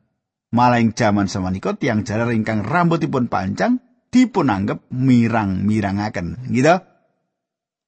Malah 0.50 0.82
ing 0.82 0.94
jaman 0.94 1.30
samenika 1.30 1.78
tiang 1.78 2.02
jaler 2.02 2.34
ingkang 2.34 2.66
rambutipun 2.66 3.30
panjang 3.30 3.78
dipun 4.10 4.50
anggap 4.50 4.82
mirang-mirangaken. 4.90 6.50
Gitu? 6.50 6.74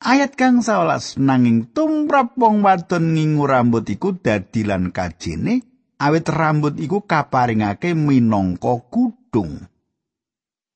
Ayat 0.03 0.35
kang 0.35 0.67
11 0.67 1.23
nanging 1.23 1.71
tumrap 1.71 2.35
wong 2.35 2.67
wadon 2.67 3.15
ngingu 3.15 3.47
rambut 3.47 3.87
iku 3.87 4.19
dadi 4.19 4.67
lan 4.67 4.91
kajene 4.91 5.63
awit 6.03 6.27
rambut 6.27 6.75
iku 6.75 7.07
kaparingake 7.07 7.95
minangka 7.95 8.83
kudung. 8.91 9.72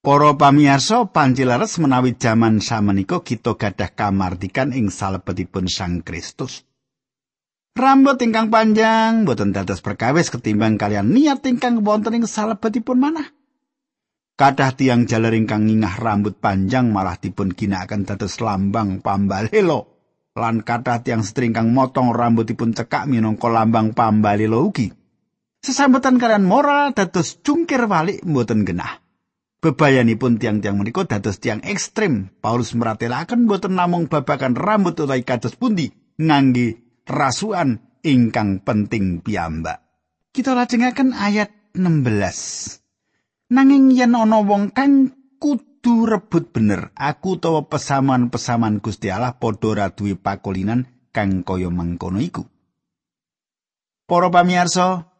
Para 0.06 0.38
pamirsa 0.38 1.10
panjilares 1.10 1.82
menawi 1.82 2.14
jaman 2.14 2.62
samenika 2.62 3.26
kita 3.26 3.58
gadah 3.58 3.90
kamardikan 3.90 4.70
ing 4.70 4.86
salebetipun 4.86 5.66
Sang 5.66 6.06
Kristus. 6.06 6.62
Rambut 7.74 8.14
ingkang 8.22 8.46
panjang 8.54 9.26
boten 9.26 9.50
dados 9.50 9.82
perkawis 9.82 10.30
ketimbang 10.30 10.78
kalian 10.78 11.10
niat 11.10 11.42
ingkang 11.42 11.82
wonten 11.82 12.22
ing 12.22 12.22
salebetipun 12.22 13.02
manah. 13.02 13.34
Kadah 14.38 14.78
tiang 14.78 15.10
jaler 15.10 15.34
ingkang 15.34 15.66
ngingah 15.66 15.98
rambut 15.98 16.38
panjang 16.38 16.86
malah 16.94 17.18
dipun 17.18 17.50
ginakaken 17.50 18.06
dados 18.06 18.38
lambang 18.38 19.02
pambalelo. 19.02 19.90
Lan 20.38 20.62
kadah 20.62 21.02
tiang 21.02 21.26
setringkang 21.26 21.74
motong 21.74 22.14
rambutipun 22.14 22.78
cekak 22.78 23.10
minangka 23.10 23.50
lambang 23.50 23.90
pambalelo 23.90 24.70
ugi. 24.70 24.86
Sesambetan 25.66 26.22
kalian 26.22 26.46
moral 26.46 26.94
dados 26.94 27.42
cungkir 27.42 27.90
walik 27.90 28.22
mboten 28.22 28.62
genah. 28.62 29.02
Bebayanipun 29.66 30.38
tiang-tiang 30.38 30.78
menika 30.78 31.10
dados 31.10 31.42
tiang 31.42 31.58
ekstrim. 31.66 32.30
Paulus 32.38 32.70
meratelaken 32.78 33.50
mboten 33.50 33.74
namung 33.74 34.06
babakan 34.06 34.54
rambut 34.54 34.94
utawi 34.94 35.26
kados 35.26 35.58
pundi 35.58 35.90
ngangge 36.22 37.02
rasuan 37.02 37.82
ingkang 38.06 38.62
penting 38.62 39.26
piyambak. 39.26 39.82
Kita 40.30 40.54
lajengaken 40.54 41.10
ayat 41.18 41.50
16. 41.74 43.50
Nanging 43.50 43.90
yen 43.90 44.14
ana 44.14 44.38
wong 44.38 44.70
kang 44.70 45.10
kudu 45.42 46.06
rebut 46.06 46.54
bener, 46.54 46.94
aku 46.94 47.42
utawa 47.42 47.66
pesaman-pesaman 47.66 48.78
Gusti 48.78 49.10
Allah 49.10 49.34
padha 49.34 49.74
ra 49.74 49.86
duwe 49.90 50.14
pakolinan 50.14 51.10
kang 51.10 51.42
kaya 51.42 51.74
mengkono 51.74 52.22
iku. 52.22 52.46
Para 54.06 54.30
pamirsa, 54.30 55.10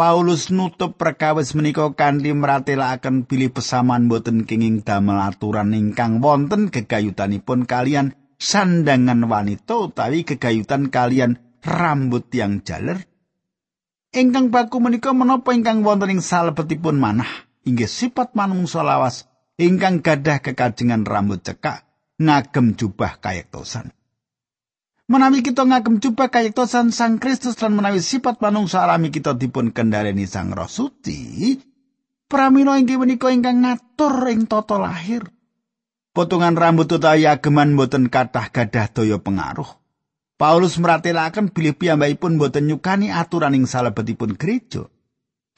Paulus 0.00 0.48
nutup 0.48 0.96
perkawis 0.96 1.52
menika 1.52 1.92
kanthi 1.92 2.32
mratelakaken 2.32 3.28
bilih 3.28 3.52
pesaman 3.52 4.08
boten 4.08 4.48
kenging 4.48 4.80
damel 4.80 5.20
aturan 5.20 5.76
ingkang 5.76 6.24
wonten 6.24 6.72
gegayutanipun 6.72 7.68
kalian 7.68 8.16
sandangan 8.40 9.28
wanita 9.28 9.92
utawi 9.92 10.24
gegayutan 10.24 10.88
kalian 10.88 11.36
rambut 11.60 12.32
yang 12.32 12.64
jaler. 12.64 13.04
Ingkang 14.16 14.48
baku 14.48 14.80
menika 14.80 15.12
menapa 15.12 15.52
ingkang 15.52 15.84
wonten 15.84 16.16
ing 16.16 16.24
salebetipun 16.24 16.96
manah 16.96 17.28
inggih 17.68 17.84
sifat 17.84 18.32
manungsa 18.32 18.80
lawas 18.80 19.28
ingkang 19.60 20.00
gadah 20.00 20.40
kekajengan 20.40 21.04
rambut 21.04 21.44
cekak 21.44 21.84
ngagem 22.16 22.72
jubah 22.72 23.20
kayektosan. 23.20 23.92
Menawi 25.10 25.42
kita 25.42 25.66
ngagem 25.66 25.98
jubah 25.98 26.30
kayektosan 26.30 26.94
Sang 26.94 27.18
Kristus 27.18 27.58
lan 27.58 27.74
menawi 27.74 27.98
sifat 27.98 28.38
manungsa 28.38 28.86
alami 28.86 29.10
kita 29.10 29.34
dipun 29.34 29.74
kendhaleni 29.74 30.22
Sang 30.22 30.54
Roh 30.54 30.70
Suci, 30.70 31.58
pramila 32.30 32.78
inggih 32.78 32.94
menika 32.94 33.26
ingkang 33.34 33.58
ngatur 33.58 34.30
ing 34.30 34.46
tata 34.46 34.78
lahir. 34.78 35.26
Potongan 36.14 36.54
rambut 36.54 36.86
utawi 36.86 37.26
ageman 37.26 37.74
boten 37.74 38.06
kathah 38.06 38.54
gadah 38.54 38.86
daya 38.86 39.18
pengaruh. 39.18 39.66
Paulus 40.38 40.78
meratelaken 40.78 41.50
bilih 41.50 41.74
piyambakipun 41.74 42.38
boten 42.38 42.70
nyukani 42.70 43.10
aturan 43.10 43.58
ing 43.58 43.66
salebetipun 43.66 44.38
gereja. 44.38 44.86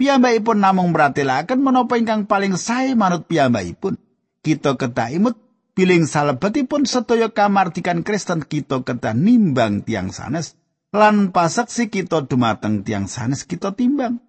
piyambakipun 0.00 0.58
namung 0.58 0.96
meratelaken 0.96 1.60
menapa 1.60 2.00
ingkang 2.00 2.24
paling 2.24 2.56
sae 2.56 2.96
manut 2.96 3.28
piyambakipun. 3.28 4.00
Kita 4.42 4.74
kedah 4.74 5.14
imut 5.14 5.38
piling 5.72 6.04
salebetipun 6.08 6.84
sedaya 6.88 7.32
kamardikan 7.32 8.04
Kristen 8.04 8.44
kita 8.44 8.84
kedah 8.84 9.16
nimbang 9.16 9.84
tiang 9.84 10.12
sanes 10.12 10.56
lan 10.92 11.32
pasaksi 11.32 11.88
kita 11.88 12.28
dumateng 12.28 12.84
tiang 12.84 13.08
sanes 13.08 13.48
kita 13.48 13.72
timbang. 13.72 14.20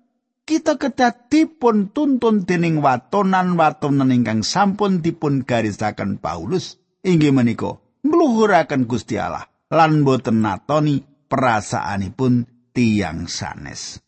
Kita 0.43 0.75
kedah 0.75 1.32
dipun 1.32 1.95
tuntun 1.95 2.43
dening 2.43 2.84
watonan-watonan 2.84 4.12
ingkang 4.12 4.43
sampun 4.43 4.99
dipun 4.99 5.47
garisaken 5.47 6.19
Paulus 6.19 6.75
inggih 6.99 7.32
menika 7.32 7.79
mluhuraken 8.03 8.84
Gusti 8.84 9.15
Allah 9.15 9.47
lan 9.71 10.03
boten 10.03 10.43
natoni 10.43 10.99
perasaanipun 11.32 12.43
tiang 12.75 13.32
sanes. 13.32 14.03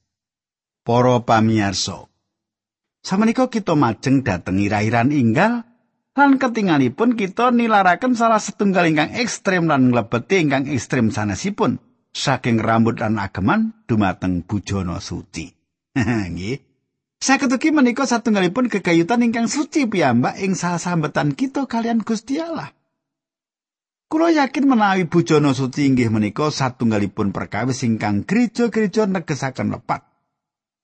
para 0.86 1.18
pamirsa. 1.26 2.08
Samenika 3.02 3.50
kita 3.50 3.74
majeng 3.74 4.22
dhateng 4.22 4.62
ira-iran 4.62 5.10
inggal 5.10 5.66
lan 6.16 6.40
ketingalipun 6.40 7.20
kita 7.20 7.52
nilaraken 7.52 8.16
salah 8.16 8.40
setunggal 8.40 8.88
ingkang 8.88 9.12
ekstrem 9.20 9.68
lan 9.68 9.92
nglebeti 9.92 10.48
ingkang 10.48 10.66
ekstrem 10.72 11.12
sanesipun 11.12 11.84
saking 12.16 12.64
rambut 12.64 13.04
lan 13.04 13.20
ageman 13.20 13.76
dumateng 13.84 14.48
bujana 14.48 15.04
suci. 15.04 15.52
Nggih. 16.00 16.64
Saged 17.20 17.52
ugi 17.52 17.76
menika 17.76 18.08
satunggalipun 18.08 18.72
kegayutan 18.72 19.28
ingkang 19.28 19.52
suci 19.52 19.92
piyambak 19.92 20.40
ing 20.40 20.56
sasambetan 20.56 21.36
kita 21.36 21.68
kalian 21.68 22.04
Gusti 22.04 22.40
Allah. 22.40 22.72
Kulo 24.08 24.32
yakin 24.32 24.70
menawi 24.70 25.10
bujana 25.10 25.52
suci 25.52 25.90
inggih 25.90 26.08
menika 26.08 26.48
satunggalipun 26.48 27.36
perkawis 27.36 27.84
ingkang 27.84 28.24
gereja-gereja 28.24 29.10
negesaken 29.12 29.76
lepat. 29.76 30.08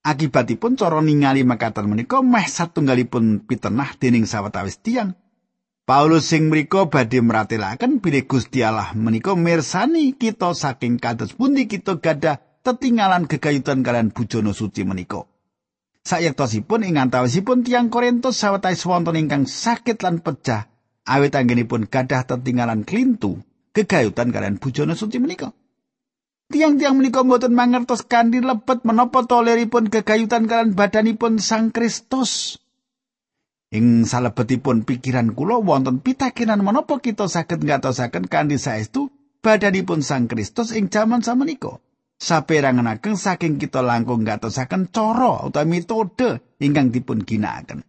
Akibatipun 0.01 0.81
cara 0.81 0.97
ningali 0.97 1.45
makaten 1.45 1.85
menika 1.85 2.25
meh 2.25 2.49
satunggalipun 2.49 3.45
pitenah 3.45 3.93
dening 4.01 4.25
sawetawis 4.25 4.81
tiyang. 4.81 5.13
Paulus 5.91 6.31
sing 6.31 6.47
mriku 6.47 6.87
badhe 6.87 7.19
meratelaken 7.19 7.99
bilih 7.99 8.23
Gusti 8.23 8.63
Allah 8.63 8.95
menika 8.95 9.35
mirsani 9.35 10.15
kita 10.15 10.55
saking 10.55 10.95
kados 10.95 11.35
pundi 11.35 11.67
kita 11.67 11.99
gadah 11.99 12.39
tetinggalan 12.63 13.27
gegayutan 13.27 13.83
kalian 13.83 14.15
bujono 14.15 14.55
suci 14.55 14.87
menika. 14.87 15.27
Sayektosipun 16.07 16.87
ing 16.87 16.95
antawisipun 16.95 17.67
tiang 17.67 17.91
Korintus 17.91 18.39
sawetawis 18.39 18.87
wonten 18.87 19.19
ingkang 19.19 19.43
sakit 19.43 19.99
lan 19.99 20.23
pecah 20.23 20.71
awit 21.11 21.35
anggenipun 21.35 21.91
gadah 21.91 22.23
tetinggalan 22.23 22.87
klintu 22.87 23.43
gegayutan 23.75 24.31
kalian 24.31 24.63
bujono 24.63 24.95
suci 24.95 25.19
menika. 25.19 25.51
Tiang-tiang 26.55 27.03
menika 27.03 27.27
mboten 27.27 27.51
mangertos 27.51 28.07
kanthi 28.07 28.39
lebet 28.39 28.87
menapa 28.87 29.27
toleripun 29.27 29.91
kegayutan 29.91 30.47
kalian 30.47 30.71
badanipun 30.71 31.43
Sang 31.43 31.75
Kristus. 31.75 32.60
Ing 33.71 34.03
salebetipun 34.03 34.83
pikiran 34.83 35.31
kula 35.31 35.63
wonten 35.63 36.03
pitakenan 36.03 36.59
menapa 36.59 36.99
kita 36.99 37.31
saged 37.31 37.63
ngatosaken 37.63 38.27
kanthi 38.27 38.59
saestu 38.59 39.07
badanipun 39.39 40.03
Sang 40.03 40.27
Kristus 40.27 40.75
ing 40.75 40.91
jaman 40.91 41.23
samenika. 41.23 41.79
Saperangan 42.19 42.91
ageng 42.91 43.15
saking 43.15 43.63
kita 43.63 43.79
langkung 43.79 44.27
ngatosaken 44.27 44.91
cara 44.91 45.47
utawa 45.47 45.63
metode 45.63 46.43
ingkang 46.59 46.91
dipun 46.91 47.23
ginakaken. 47.23 47.87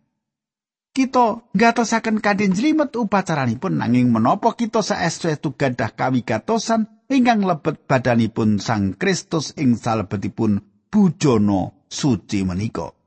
Kita 0.94 1.50
ngatosaken 1.50 2.22
kanthi 2.22 2.54
jlimet 2.54 2.94
upacaranipun 2.94 3.82
nanging 3.82 4.14
menapa 4.14 4.54
kita 4.54 4.86
saestu 4.86 5.50
gadah 5.58 5.98
kawigatosan 5.98 7.10
ingkang 7.10 7.42
lebet 7.42 7.90
badanipun 7.90 8.62
Sang 8.62 8.94
Kristus 8.94 9.50
ing 9.58 9.74
salebetipun 9.74 10.62
bujana 10.94 11.74
suci 11.90 12.46
menika. 12.46 13.01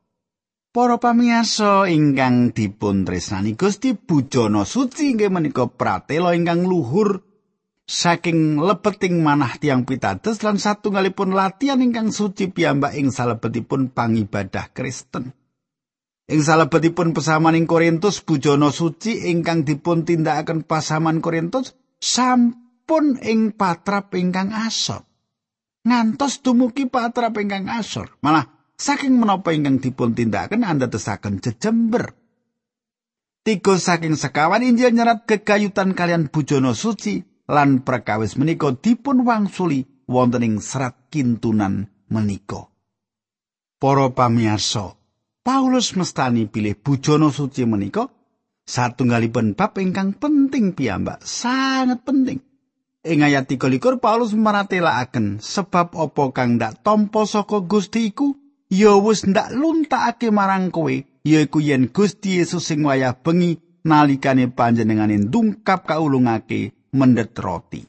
Para 0.75 0.99
pamiyasa 0.99 1.87
ingkang 1.87 2.51
dipun 2.51 3.07
tresnani 3.07 3.55
Gusti 3.55 3.95
bujana 3.95 4.67
suci 4.67 5.15
inggih 5.15 5.31
menika 5.31 5.71
pratela 5.71 6.35
ingkang 6.35 6.67
luhur 6.67 7.23
saking 7.87 8.59
lepeting 8.59 9.23
manah 9.23 9.55
tiang 9.55 9.87
pitados 9.87 10.43
lan 10.43 10.59
satunggalipun 10.59 11.31
latihan 11.31 11.79
ingkang 11.79 12.11
suci 12.11 12.51
piyambak 12.51 12.91
ing 12.99 13.07
salebetipun 13.07 13.95
pangibadah 13.95 14.67
Kristen. 14.75 15.31
Ing 16.27 16.43
salebetipun 16.43 17.15
pesamaning 17.15 17.71
Korintus 17.71 18.19
bujana 18.19 18.67
suci 18.67 19.31
ingkang 19.31 19.63
dipun 19.63 20.03
tindakaken 20.03 20.67
pasaman 20.67 21.23
Korintus 21.23 21.71
sampun 22.03 23.15
ing 23.23 23.55
patrap 23.55 24.11
ingkang 24.11 24.51
asor. 24.51 25.07
Ngantos 25.87 26.43
dumugi 26.43 26.91
patrap 26.91 27.39
ingkang 27.39 27.71
asor. 27.71 28.11
Malah 28.19 28.54
saking 28.75 29.15
menapa 29.15 29.55
ingkang 29.55 29.79
dipun 29.79 30.15
tindakaken 30.15 30.67
andadosaken 30.67 31.39
jejember. 31.39 32.15
Tiga 33.45 33.77
saking 33.77 34.17
sekawan 34.17 34.65
Injil 34.65 34.91
nyerat 34.91 35.29
kegayutan 35.29 35.93
kalian 35.93 36.33
bujana 36.33 36.73
suci 36.73 37.21
lan 37.45 37.85
perkawis 37.85 38.41
menika 38.41 38.73
dipun 38.73 39.21
wangsuli 39.21 39.85
wonten 40.09 40.41
ing 40.41 40.55
serat 40.57 41.09
kintunan 41.13 41.85
menika. 42.09 42.73
Para 43.77 44.09
pamirsa, 44.09 44.97
Paulus 45.45 45.93
mestani 45.93 46.49
pilih 46.49 46.73
bujana 46.73 47.29
suci 47.29 47.69
menika 47.69 48.09
satunggalipun 48.65 49.53
bab 49.53 49.77
ingkang 49.77 50.17
penting 50.17 50.73
piyambak, 50.73 51.21
sangat 51.21 52.01
penting. 52.01 52.41
Ing 53.05 53.21
ayat 53.21 53.45
23 53.45 54.01
Paulus 54.01 54.33
maratelakaken 54.33 55.37
sebab 55.37 55.93
apa 55.93 56.23
kang 56.33 56.57
ndak 56.57 56.81
tampa 56.81 57.29
saka 57.29 57.61
Gusti 57.61 58.09
iku 58.09 58.33
ya 58.69 58.97
wis 58.97 59.25
ndak 59.27 59.53
luntakake 59.53 60.31
marang 60.31 60.71
kowe 60.73 60.93
yaiku 61.25 61.59
yen 61.61 61.89
Gusti 61.89 62.37
Yesus 62.41 62.65
sing 62.69 62.85
wayah 62.85 63.13
bengi 63.17 63.61
nalikane 63.85 64.49
panjenengane 64.49 65.17
ndungkap 65.17 65.85
kaulungake 65.85 66.73
mendet 66.93 67.37
roti. 67.37 67.85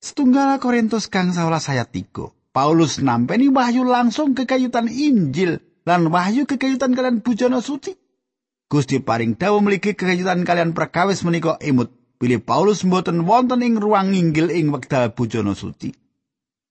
Setunggal 0.00 0.56
Korintus 0.56 1.12
kang 1.12 1.36
11 1.36 1.76
ayat 1.76 1.92
3. 1.92 2.32
Paulus 2.56 3.04
nampeni 3.04 3.52
wahyu 3.52 3.84
langsung 3.84 4.32
kekayutan 4.32 4.88
Injil 4.88 5.60
lan 5.84 6.08
wahyu 6.08 6.48
kekayutan 6.48 6.96
kalian 6.96 7.20
bujana 7.20 7.60
suci. 7.60 8.00
Gusti 8.70 9.02
paring 9.04 9.36
dawa 9.36 9.60
mligi 9.60 9.92
kekayutan 9.92 10.48
kalian 10.48 10.72
perkawis 10.72 11.20
menika 11.20 11.60
imut. 11.60 11.92
Pilih 12.20 12.40
Paulus 12.44 12.84
mboten 12.84 13.24
wonten 13.24 13.64
ing 13.64 13.80
ruang 13.80 14.12
inggil 14.12 14.52
ing 14.52 14.72
wekdal 14.72 15.12
bujana 15.16 15.56
suci. 15.56 15.99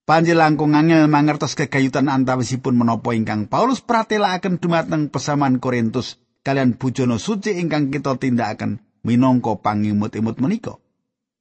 Panji 0.10 0.34
langkung 0.34 0.74
angel 0.74 1.06
mangertos 1.06 1.54
kekayutan 1.54 2.10
antawisipun 2.10 2.74
menapa 2.74 3.14
ingkang 3.14 3.46
Paulus 3.46 3.86
pratelakaken 3.86 4.58
dumateng 4.58 5.14
pesaman 5.14 5.62
Korintus 5.62 6.18
kalian 6.42 6.82
bujana 6.82 7.22
suci 7.22 7.62
ingkang 7.62 7.94
kita 7.94 8.18
tindakaken 8.18 8.82
minangka 9.06 9.62
pangimut-imut 9.62 10.42
menika. 10.42 10.82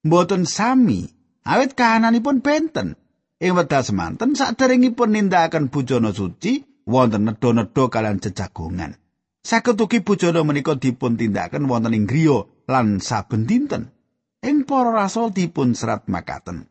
Mboten 0.04 0.44
sami 0.44 1.08
awit 1.48 1.72
kahananipun 1.80 2.44
benten. 2.44 3.00
Ing 3.40 3.56
wekdal 3.56 3.88
semanten 3.88 4.36
saderengipun 4.36 5.16
nindakaken 5.16 5.72
bujana 5.72 6.12
suci 6.12 6.84
wonten 6.84 7.24
nedha-nedha 7.24 7.88
kalian 7.88 8.20
jejagongan. 8.20 9.00
Saged 9.48 9.80
ugi 9.80 10.04
bujana 10.04 10.44
menika 10.44 10.76
dipun 10.76 11.16
tindakaken 11.16 11.72
wonten 11.72 11.96
ing 11.96 12.04
griya 12.04 12.44
lan 12.68 13.00
saben 13.00 13.48
dinten. 13.48 13.96
Ing 14.44 14.68
para 14.68 14.92
rasul 14.92 15.32
dipun 15.32 15.72
serat 15.72 16.04
makaten. 16.04 16.67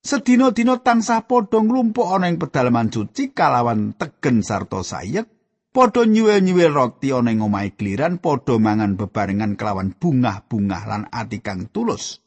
Sedina-dina 0.00 0.80
tansah 0.80 1.28
padha 1.28 1.60
nglumpuk 1.60 2.08
ana 2.08 2.32
ing 2.32 2.40
pedalaman 2.40 2.88
suci 2.88 3.36
kalawan 3.36 3.92
tegen 4.00 4.40
sarta 4.40 4.80
sayek, 4.80 5.28
padha 5.76 6.08
nyuwil-nyuwil 6.08 6.72
roti 6.72 7.12
ana 7.12 7.28
ing 7.28 7.44
omahe 7.44 7.76
kliran, 7.76 8.16
padha 8.16 8.56
mangan 8.56 8.96
bebarengan 8.96 9.60
kelawan 9.60 9.92
bungah-bungah 9.92 10.82
lan 10.88 11.02
ati 11.12 11.44
kang 11.44 11.68
tulus. 11.68 12.24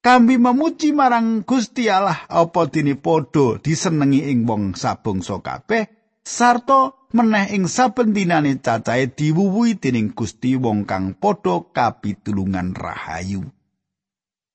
Kambi 0.00 0.40
memuji 0.40 0.96
marang 0.96 1.44
Gusti 1.44 1.92
Allah 1.92 2.24
apa 2.28 2.68
dene 2.72 2.96
padha 2.96 3.60
disenengi 3.60 4.32
ing 4.32 4.48
wong 4.48 4.72
sabangsa 4.72 5.44
kabeh 5.44 5.92
sarta 6.24 6.96
meneh 7.12 7.52
ing 7.52 7.68
saben 7.68 8.16
dinane 8.16 8.60
cacahe 8.64 9.12
diwuwuhi 9.12 9.76
dening 9.76 10.16
Gusti 10.16 10.56
wong 10.56 10.88
kang 10.88 11.16
padha 11.20 11.68
kapitulungan 11.68 12.72
rahayu. 12.72 13.44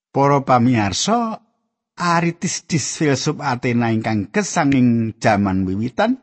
Para 0.09 0.41
pamirsa, 0.41 1.44
aritis 1.95 2.67
dis 2.67 2.99
filsuf 2.99 3.39
Athena 3.39 3.91
ingkang 3.95 4.27
kesanging 4.31 5.15
jaman 5.19 5.63
wiwitan 5.63 6.19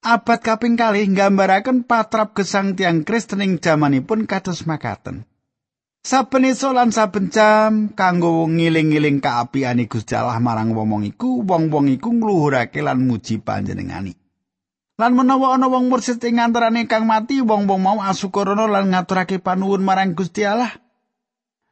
abad 0.00 0.40
kaping 0.40 0.80
kalih 0.80 1.04
nggambaraken 1.12 1.84
patrap 1.84 2.32
gesang 2.32 2.72
tiang 2.72 3.04
Kristen 3.04 3.44
ing 3.44 3.60
jamanipun 3.60 4.24
kados 4.24 4.64
makaten. 4.64 5.28
Saben 6.00 6.48
esuk 6.48 6.72
lan 6.72 6.96
saben 6.96 7.28
jam 7.28 7.92
kanggo 7.92 8.48
ngiling-iling 8.48 9.20
kaapiane 9.20 9.84
Gusti 9.84 10.16
Allah 10.16 10.40
marang 10.40 10.72
wong 10.72 11.04
iku, 11.04 11.44
wong-wong 11.44 11.92
iku 11.92 12.16
ngluhurake 12.16 12.80
lan 12.80 13.04
muji 13.04 13.36
panjenengani. 13.44 14.16
Lan 14.96 15.12
menawa 15.12 15.60
ana 15.60 15.68
wong 15.68 15.92
mursid 15.92 16.24
ing 16.24 16.40
antarané 16.40 16.88
kang 16.88 17.04
mati, 17.04 17.44
wong-wong 17.44 17.84
mau 17.84 18.00
asukurana 18.00 18.64
lan 18.64 18.88
ngaturake 18.96 19.44
panuwun 19.44 19.84
marang 19.84 20.16
Gusti 20.16 20.48
Allah. 20.48 20.72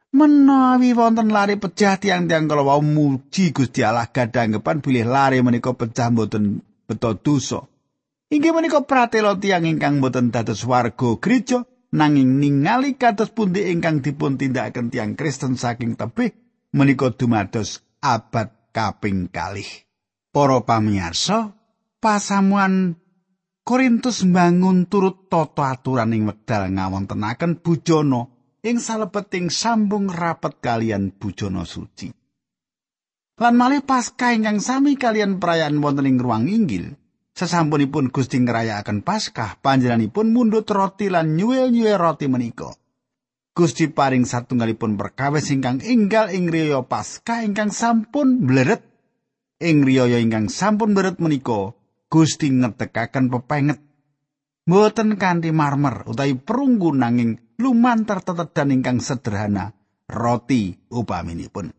Menawi 0.09 0.97
wonten 0.97 1.29
lari 1.29 1.61
pecah 1.61 2.01
tiang-tiang 2.01 2.49
kalau 2.49 2.65
wau 2.65 2.81
muji 2.81 3.53
Gusti 3.53 3.85
Allah 3.85 4.09
gadanggepan 4.09 4.81
bilih 4.81 5.05
lari 5.05 5.37
menika 5.45 5.77
pecah 5.77 6.09
mboten 6.09 6.65
beto 6.89 7.13
dosa. 7.13 7.69
Inggih 8.33 8.49
menika 8.49 8.81
pratela 8.81 9.37
tiang 9.37 9.69
ingkang 9.69 10.01
mboten 10.01 10.33
dados 10.33 10.65
warga 10.65 11.13
gereja, 11.21 11.61
nanging 11.93 12.41
ningali 12.41 12.97
kados 12.97 13.29
pundi 13.29 13.69
ingkang 13.69 14.01
dipun 14.01 14.41
tindakaken 14.41 14.89
tiang 14.89 15.13
Kristen 15.13 15.61
saking 15.61 15.93
tebih 15.93 16.33
menika 16.73 17.13
dumados 17.13 17.85
abad 18.01 18.49
kaping 18.73 19.29
kalih. 19.29 19.69
Para 20.33 20.65
pamirsa, 20.65 21.53
pasamuan 22.01 22.97
Korintus 23.61 24.25
mbangun 24.25 24.89
turut 24.89 25.29
tata 25.29 25.77
aturan 25.77 26.17
ing 26.17 26.25
wekdal 26.25 26.73
ngawontenaken 26.73 27.61
bujana 27.61 28.25
ing 28.65 28.77
salebeting 28.79 29.47
sambung 29.53 30.11
rapet 30.11 30.59
kalian 30.59 31.15
bujana 31.15 31.63
suci. 31.63 32.11
Lan 33.39 33.55
malih 33.55 33.83
pasca 33.83 34.35
ingkang 34.35 34.59
sami 34.59 34.99
kalian 34.99 35.39
perayaan 35.39 35.79
wonten 35.79 36.07
ing 36.07 36.19
ruang 36.19 36.51
inggil, 36.51 36.99
Sesampunipun 37.39 38.11
Gusti 38.11 38.35
ngrayakaken 38.35 38.99
Paskah, 38.99 39.63
panjenenganipun 39.63 40.35
mundhut 40.35 40.67
roti 40.67 41.07
lan 41.07 41.39
nyuwil-nyuwil 41.39 41.95
roti 41.95 42.27
menika. 42.27 42.75
Gusti 43.55 43.87
paring 43.87 44.27
satunggalipun 44.27 44.99
perkawis 44.99 45.47
ingkang 45.47 45.79
inggal 45.79 46.35
ing 46.35 46.51
riya 46.51 46.83
Paskah 46.83 47.47
ingkang 47.47 47.71
sampun 47.71 48.43
bleret. 48.43 48.83
Ing 49.63 49.87
riya 49.87 50.19
ingkang 50.19 50.51
sampun 50.51 50.91
bleret 50.91 51.23
menika, 51.23 51.71
Gusti 52.11 52.51
ngetekaken 52.51 53.31
pepenget. 53.31 53.79
Mboten 54.67 55.15
kanthi 55.15 55.55
marmer 55.55 56.11
utawi 56.11 56.35
perunggu 56.35 56.91
nanging 56.91 57.39
lumantar 57.59 58.23
tetedan 58.23 58.71
ingkang 58.71 59.03
sederhana, 59.03 59.75
roti 60.07 60.79
upaminipun. 60.87 61.75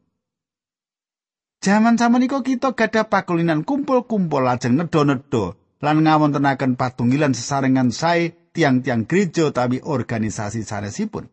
Jaman 1.61 1.97
samenika 1.97 2.41
kita 2.41 2.73
gadah 2.73 3.09
pakulinan 3.09 3.65
kumpul-kumpul 3.65 4.45
lajeng 4.45 4.81
nedha-nedha 4.81 5.57
lan 5.81 5.97
ngawontenaken 6.05 6.77
patunggilan 6.77 7.37
sesarengan 7.37 7.93
sae 7.93 8.33
tiang-tiang 8.53 9.05
gereja 9.09 9.53
tapi 9.53 9.81
organisasi 9.81 10.65
sanesipun. 10.65 11.29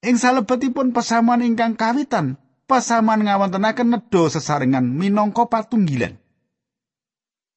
Ing 0.00 0.16
salebetipun 0.16 0.94
pesaman 0.94 1.42
ingkang 1.42 1.74
kawitan, 1.74 2.38
pesaman 2.70 3.26
ngawontenaken 3.26 3.98
nedha 3.98 4.22
sesarengan 4.30 4.86
minangka 4.86 5.46
patunggilan. 5.50 6.18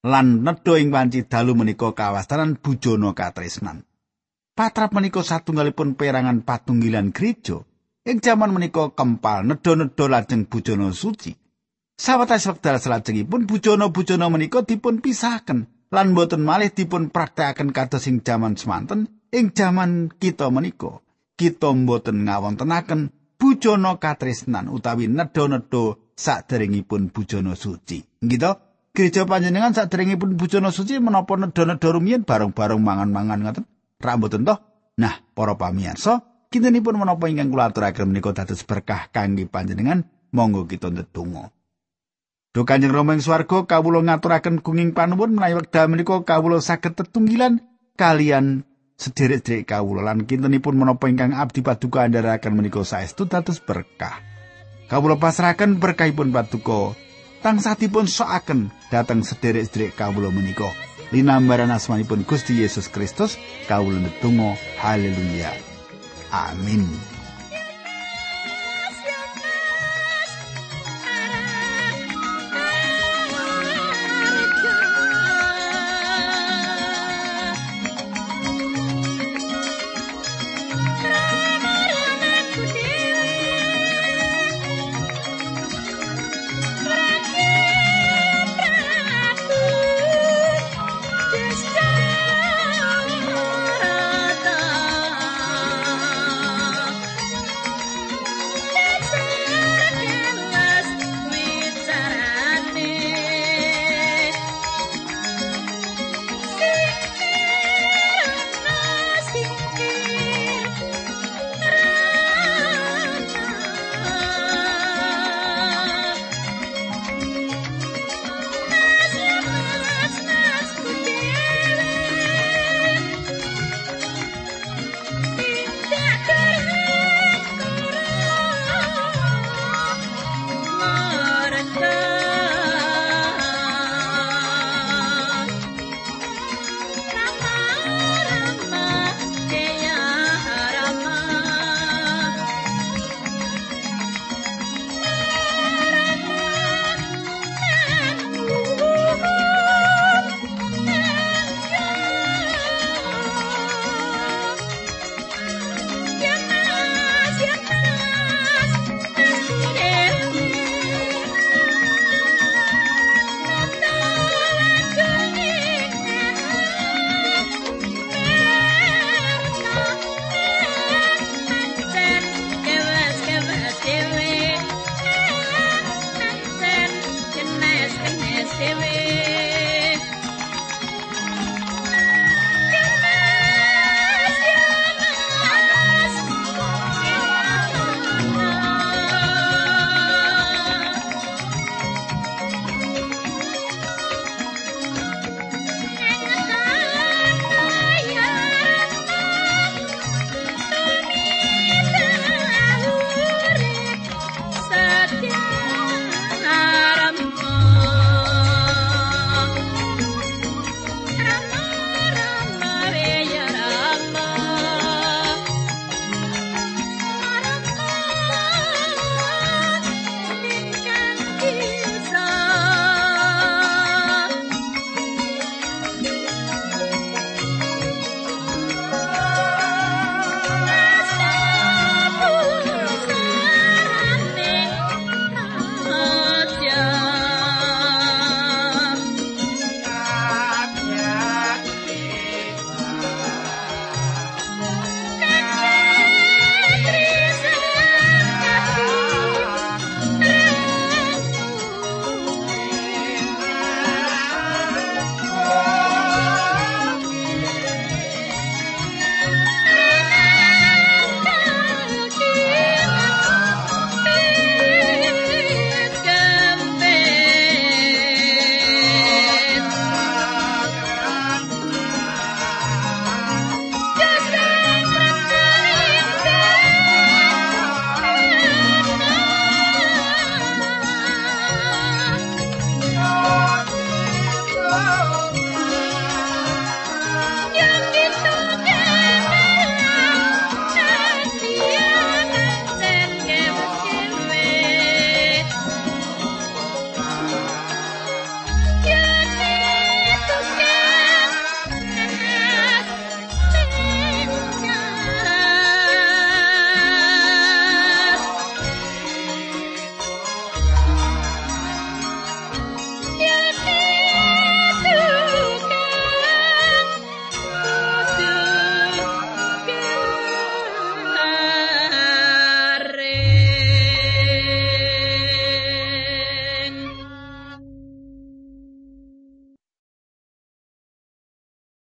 Lan 0.04 0.42
nedha 0.42 0.74
ing 0.82 0.90
wanci 0.90 1.30
dalu 1.30 1.54
menika 1.54 1.94
kawastanan 1.94 2.58
bujana 2.58 3.14
katresnan. 3.14 3.86
Patrap 4.54 4.94
menika 4.94 5.26
satunggalipun 5.26 5.98
perangan 5.98 6.46
patunggilan 6.46 7.10
gereja. 7.10 7.66
Ing 8.06 8.22
jaman 8.22 8.54
menika 8.54 8.94
kempal 8.94 9.50
nedha-nedha 9.50 10.06
lajeng 10.06 10.46
bujana 10.46 10.94
suci. 10.94 11.34
Sawetawis 11.98 12.46
wekdal 12.46 12.78
salajengipun 12.78 13.50
bujana-bujana 13.50 14.30
menika 14.30 14.62
dipun 14.62 15.02
pisahaken 15.02 15.90
lan 15.90 16.14
boten 16.14 16.46
malih 16.46 16.70
dipun 16.70 17.10
praktekaken 17.10 17.74
kados 17.74 18.06
ing 18.06 18.22
jaman 18.22 18.54
semanten 18.54 19.10
ing 19.34 19.58
jaman 19.58 20.14
kita 20.22 20.54
menika. 20.54 21.02
Kita 21.34 21.74
mboten 21.74 22.30
ngawontenaken 22.30 23.10
bujana 23.42 23.98
katresnan 23.98 24.70
utawi 24.70 25.10
nedha-nedha 25.10 25.98
saderengipun 26.14 27.10
bujana 27.10 27.58
suci. 27.58 28.06
Gitu? 28.22 28.52
Gereja 28.94 29.26
panjenengan 29.26 29.74
saderengipun 29.74 30.38
bujana 30.38 30.70
suci 30.70 31.02
menapa 31.02 31.42
nedha-nedha 31.42 31.90
rumiyin 31.90 32.22
bareng-bareng 32.22 32.78
mangan-mangan 32.78 33.42
ngoten? 33.42 33.66
Ra 34.04 34.20
mboten 34.20 34.44
toh? 34.44 34.60
Nah, 35.00 35.24
para 35.32 35.56
pamirsa, 35.56 36.22
kintenipun 36.52 37.00
menapa 37.00 37.32
ingkang 37.32 37.50
kula 37.50 37.72
aturaken 37.72 38.12
menika 38.12 38.36
dados 38.36 38.62
berkah 38.68 39.08
kangge 39.10 39.48
panjenengan, 39.48 40.06
monggo 40.36 40.68
kita 40.68 40.92
ndedonga. 40.92 41.50
Duh 42.54 42.70
Kanjeng 42.70 42.94
Rama 42.94 43.18
ing 43.18 43.24
swarga 43.26 43.66
kawula 43.66 44.06
ngaturaken 44.06 44.62
gunging 44.62 44.94
panuwun 44.94 45.34
menawi 45.34 45.58
wekdal 45.58 45.90
menika 45.90 46.22
kawula 46.22 46.62
saged 46.62 46.94
tetunggilan 46.94 47.66
kalian 47.98 48.62
sederek-sederek 48.94 49.74
kawula 49.74 50.06
lan 50.06 50.30
kintenipun 50.30 50.78
menapa 50.78 51.10
ingkang 51.10 51.34
abdi 51.34 51.66
paduka 51.66 52.06
andharaken 52.06 52.54
menika 52.54 52.86
saestu 52.86 53.26
dados 53.26 53.58
berkah. 53.58 54.22
Kawula 54.86 55.18
pasrahaken 55.18 55.82
berkahipun 55.82 56.30
paduka 56.30 56.94
tangsatipun 57.42 58.06
sokaken 58.06 58.70
dhateng 58.94 59.26
sederek-sederek 59.26 59.98
kawula 59.98 60.30
menika. 60.30 60.70
Linambaran 61.12 61.74
asmanipun 61.74 62.24
Gusti 62.24 62.62
Yesus 62.62 62.88
Kristus 62.88 63.36
kawula 63.68 64.00
netunggal 64.00 64.56
haleluya. 64.80 65.52
Amin. 66.32 67.13